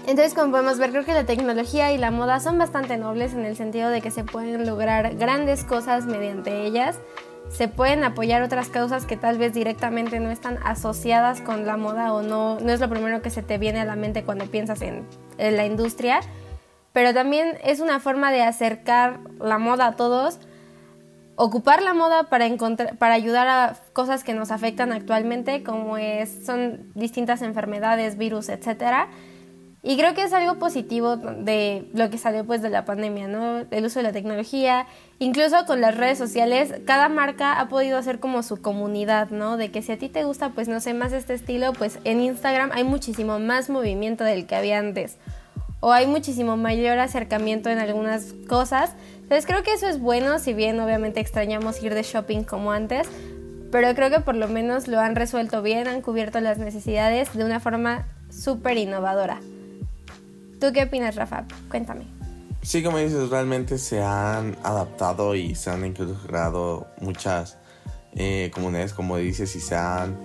Entonces, 0.06 0.34
como 0.34 0.52
podemos 0.52 0.80
ver, 0.80 0.92
creo 0.92 1.06
que 1.06 1.14
la 1.14 1.26
tecnología 1.26 1.94
y 1.94 1.98
la 1.98 2.12
moda 2.12 2.42
son 2.42 2.58
bastante 2.58 2.98
nobles 2.98 3.34
en 3.34 3.46
el 3.46 3.56
sentido 3.56 3.90
de 3.90 4.02
que 4.02 4.12
se 4.12 4.26
pueden 4.26 4.66
lograr 4.66 5.16
grandes 5.16 5.64
cosas 5.64 6.06
mediante 6.06 6.66
ellas. 6.66 7.00
Se 7.50 7.70
pueden 7.70 8.04
apoyar 8.04 8.42
otras 8.44 8.68
causas 8.68 9.06
que 9.06 9.16
tal 9.16 9.38
vez 9.38 9.54
directamente 9.54 10.20
no 10.20 10.30
están 10.30 10.60
asociadas 10.66 11.40
con 11.40 11.66
la 11.66 11.78
moda 11.78 12.14
o 12.14 12.22
no, 12.22 12.60
no 12.60 12.72
es 12.74 12.82
lo 12.82 12.90
primero 12.90 13.22
que 13.22 13.30
se 13.30 13.44
te 13.44 13.58
viene 13.58 13.80
a 13.80 13.86
la 13.86 13.96
mente 13.96 14.24
cuando 14.24 14.46
piensas 14.48 14.82
en, 14.82 15.06
la 15.38 15.66
industria. 15.66 16.20
Pero 16.92 17.14
también 17.14 17.58
es 17.64 17.80
una 17.80 18.02
forma 18.02 18.32
de 18.32 18.44
acercar 18.44 19.22
la 19.40 19.58
moda 19.58 19.88
a 19.88 19.96
todos, 19.96 20.38
ocupar 21.38 21.82
la 21.82 21.94
moda 21.94 22.24
para, 22.24 22.46
encontrar, 22.46 22.98
para 22.98 23.14
ayudar 23.14 23.48
a 23.48 23.78
cosas 23.94 24.26
que 24.26 24.34
nos 24.34 24.52
afectan 24.52 24.92
actualmente, 24.92 25.64
como 25.64 25.98
es, 25.98 26.46
son 26.46 26.92
distintas 26.94 27.42
enfermedades, 27.42 28.18
virus, 28.18 28.50
etcétera 28.50 29.08
y 29.86 29.98
creo 29.98 30.14
que 30.14 30.24
es 30.24 30.32
algo 30.32 30.60
positivo 30.60 31.18
de 31.18 31.86
lo 31.94 32.10
que 32.10 32.18
salió 32.18 32.46
pues 32.46 32.62
de 32.62 32.70
la 32.70 32.86
pandemia, 32.86 33.28
¿no? 33.28 33.66
El 33.70 33.86
uso 33.86 34.00
de 34.00 34.04
la 34.04 34.14
tecnología, 34.14 34.88
incluso 35.20 35.66
con 35.66 35.82
las 35.82 35.98
redes 35.98 36.18
sociales, 36.18 36.74
cada 36.86 37.10
marca 37.10 37.60
ha 37.60 37.68
podido 37.68 37.98
hacer 37.98 38.22
como 38.22 38.44
su 38.44 38.62
comunidad, 38.62 39.30
¿no? 39.32 39.58
De 39.58 39.72
que 39.72 39.82
si 39.82 39.92
a 39.92 39.98
ti 39.98 40.08
te 40.08 40.24
gusta, 40.24 40.52
pues 40.52 40.70
no 40.70 40.80
sé, 40.80 40.94
más 40.94 41.12
este 41.12 41.34
estilo, 41.34 41.74
pues 41.74 42.00
en 42.06 42.22
Instagram 42.22 42.72
hay 42.74 42.86
muchísimo 42.86 43.40
más 43.40 43.70
movimiento 43.70 44.24
del 44.24 44.48
que 44.48 44.56
había 44.56 44.80
antes. 44.80 45.18
O 45.82 45.92
hay 45.92 46.08
muchísimo 46.08 46.56
mayor 46.56 46.98
acercamiento 47.00 47.70
en 47.70 47.78
algunas 47.78 48.34
cosas. 48.48 48.96
Entonces 49.18 49.46
creo 49.46 49.64
que 49.64 49.74
eso 49.74 49.90
es 49.90 50.00
bueno, 50.00 50.40
si 50.40 50.54
bien 50.54 50.80
obviamente 50.80 51.20
extrañamos 51.20 51.84
ir 51.84 51.94
de 51.94 52.04
shopping 52.04 52.44
como 52.44 52.72
antes, 52.72 53.10
pero 53.70 53.94
creo 53.96 54.10
que 54.10 54.22
por 54.22 54.36
lo 54.36 54.48
menos 54.48 54.88
lo 54.88 55.02
han 55.02 55.18
resuelto 55.18 55.62
bien, 55.62 55.90
han 55.90 56.02
cubierto 56.02 56.40
las 56.40 56.58
necesidades 56.58 57.34
de 57.34 57.44
una 57.44 57.60
forma 57.60 58.08
súper 58.30 58.78
innovadora. 58.78 59.42
¿Tú 60.64 60.72
qué 60.72 60.84
opinas, 60.84 61.18
Rafa? 61.18 61.44
Cuéntame. 61.70 62.06
Sí, 62.62 62.82
como 62.84 62.98
dices, 62.98 63.30
realmente 63.30 63.78
se 63.78 64.02
han 64.02 64.56
adaptado 64.64 65.36
y 65.36 65.56
se 65.56 65.70
han 65.70 65.86
integrado 65.86 66.88
muchas 67.02 67.58
eh, 68.14 68.50
comunidades, 68.54 68.94
como 68.94 69.18
dices, 69.18 69.58
y 69.58 69.60
se 69.60 69.76
han 69.76 70.18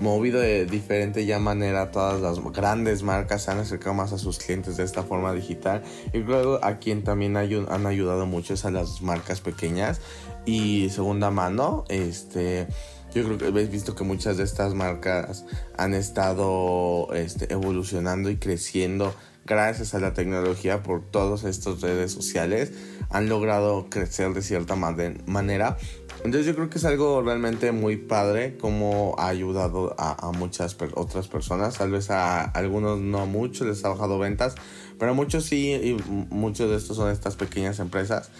movido 0.00 0.40
de 0.40 0.66
diferente 0.66 1.24
ya 1.26 1.38
manera. 1.38 1.92
Todas 1.92 2.20
las 2.20 2.42
grandes 2.52 3.04
marcas 3.04 3.44
se 3.44 3.52
han 3.52 3.60
acercado 3.60 3.94
más 3.94 4.12
a 4.12 4.18
sus 4.18 4.40
clientes 4.40 4.78
de 4.78 4.82
esta 4.82 5.04
forma 5.04 5.32
digital. 5.32 5.84
Y 6.12 6.18
luego 6.18 6.58
a 6.64 6.78
quien 6.78 7.04
también 7.04 7.36
han 7.36 7.86
ayudado 7.86 8.26
mucho 8.26 8.54
es 8.54 8.64
a 8.64 8.72
las 8.72 9.00
marcas 9.00 9.40
pequeñas 9.40 10.00
y 10.44 10.90
segunda 10.90 11.30
mano. 11.30 11.84
Este. 11.88 12.66
Yo 13.14 13.22
creo 13.22 13.38
que 13.38 13.46
habéis 13.46 13.70
visto 13.70 13.94
que 13.94 14.02
muchas 14.02 14.38
de 14.38 14.42
estas 14.42 14.74
marcas 14.74 15.44
han 15.78 15.94
estado 15.94 17.14
este, 17.14 17.52
evolucionando 17.52 18.28
y 18.28 18.38
creciendo 18.38 19.14
gracias 19.46 19.94
a 19.94 20.00
la 20.00 20.14
tecnología 20.14 20.82
por 20.82 21.02
todas 21.02 21.44
estas 21.44 21.80
redes 21.80 22.12
sociales 22.12 22.72
han 23.10 23.28
logrado 23.28 23.86
crecer 23.90 24.32
de 24.32 24.42
cierta 24.42 24.76
manera. 24.76 25.76
Entonces 26.24 26.46
yo 26.46 26.54
creo 26.54 26.70
que 26.70 26.78
es 26.78 26.84
algo 26.84 27.22
realmente 27.22 27.70
muy 27.72 27.96
padre 27.96 28.56
como 28.56 29.14
ha 29.18 29.28
ayudado 29.28 29.94
a, 29.98 30.32
muchas 30.32 30.76
otras 30.94 31.28
personas. 31.28 31.76
Tal 31.76 31.90
vez 31.90 32.10
a 32.10 32.42
algunos 32.42 32.98
no 32.98 33.26
mucho 33.26 33.64
les 33.64 33.84
ha 33.84 33.90
bajado 33.90 34.18
ventas, 34.18 34.54
pero 34.98 35.10
a 35.10 35.14
muchos 35.14 35.44
sí 35.44 35.72
y 35.72 35.96
muchos 36.30 36.70
de 36.70 36.76
estos 36.76 36.96
son 36.96 37.10
estas 37.10 37.36
pequeñas 37.36 37.78
empresas. 37.78 38.30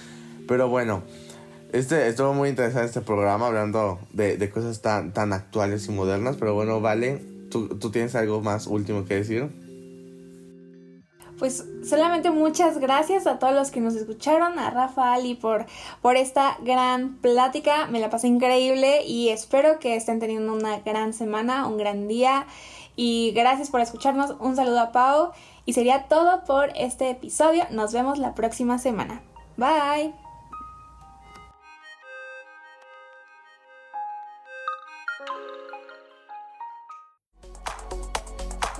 Pero 0.48 0.68
bueno, 0.68 1.02
este, 1.72 2.08
estuvo 2.08 2.32
muy 2.32 2.48
interesante 2.48 2.86
este 2.86 3.00
programa 3.00 3.46
hablando 3.46 3.98
de, 4.12 4.38
de 4.38 4.50
cosas 4.50 4.80
tan, 4.80 5.12
tan 5.12 5.32
actuales 5.32 5.86
y 5.86 5.92
modernas. 5.92 6.36
Pero 6.38 6.54
bueno, 6.54 6.80
vale, 6.80 7.22
¿tú, 7.50 7.68
¿tú 7.68 7.90
tienes 7.90 8.14
algo 8.14 8.40
más 8.40 8.66
último 8.66 9.04
que 9.04 9.16
decir? 9.16 9.63
Pues 11.44 11.62
solamente 11.86 12.30
muchas 12.30 12.78
gracias 12.78 13.26
a 13.26 13.38
todos 13.38 13.52
los 13.52 13.70
que 13.70 13.82
nos 13.82 13.94
escucharon, 13.94 14.58
a 14.58 14.70
Rafa 14.70 15.12
Ali 15.12 15.34
por, 15.34 15.66
por 16.00 16.16
esta 16.16 16.56
gran 16.62 17.18
plática, 17.18 17.86
me 17.86 18.00
la 18.00 18.08
pasé 18.08 18.28
increíble 18.28 19.04
y 19.04 19.28
espero 19.28 19.78
que 19.78 19.94
estén 19.94 20.20
teniendo 20.20 20.54
una 20.54 20.78
gran 20.78 21.12
semana, 21.12 21.66
un 21.66 21.76
gran 21.76 22.08
día. 22.08 22.46
Y 22.96 23.32
gracias 23.32 23.68
por 23.68 23.82
escucharnos, 23.82 24.36
un 24.40 24.56
saludo 24.56 24.80
a 24.80 24.92
Pau. 24.92 25.32
Y 25.66 25.74
sería 25.74 26.04
todo 26.04 26.44
por 26.44 26.70
este 26.76 27.10
episodio, 27.10 27.66
nos 27.70 27.92
vemos 27.92 28.16
la 28.16 28.34
próxima 28.34 28.78
semana, 28.78 29.20
bye. 29.58 30.23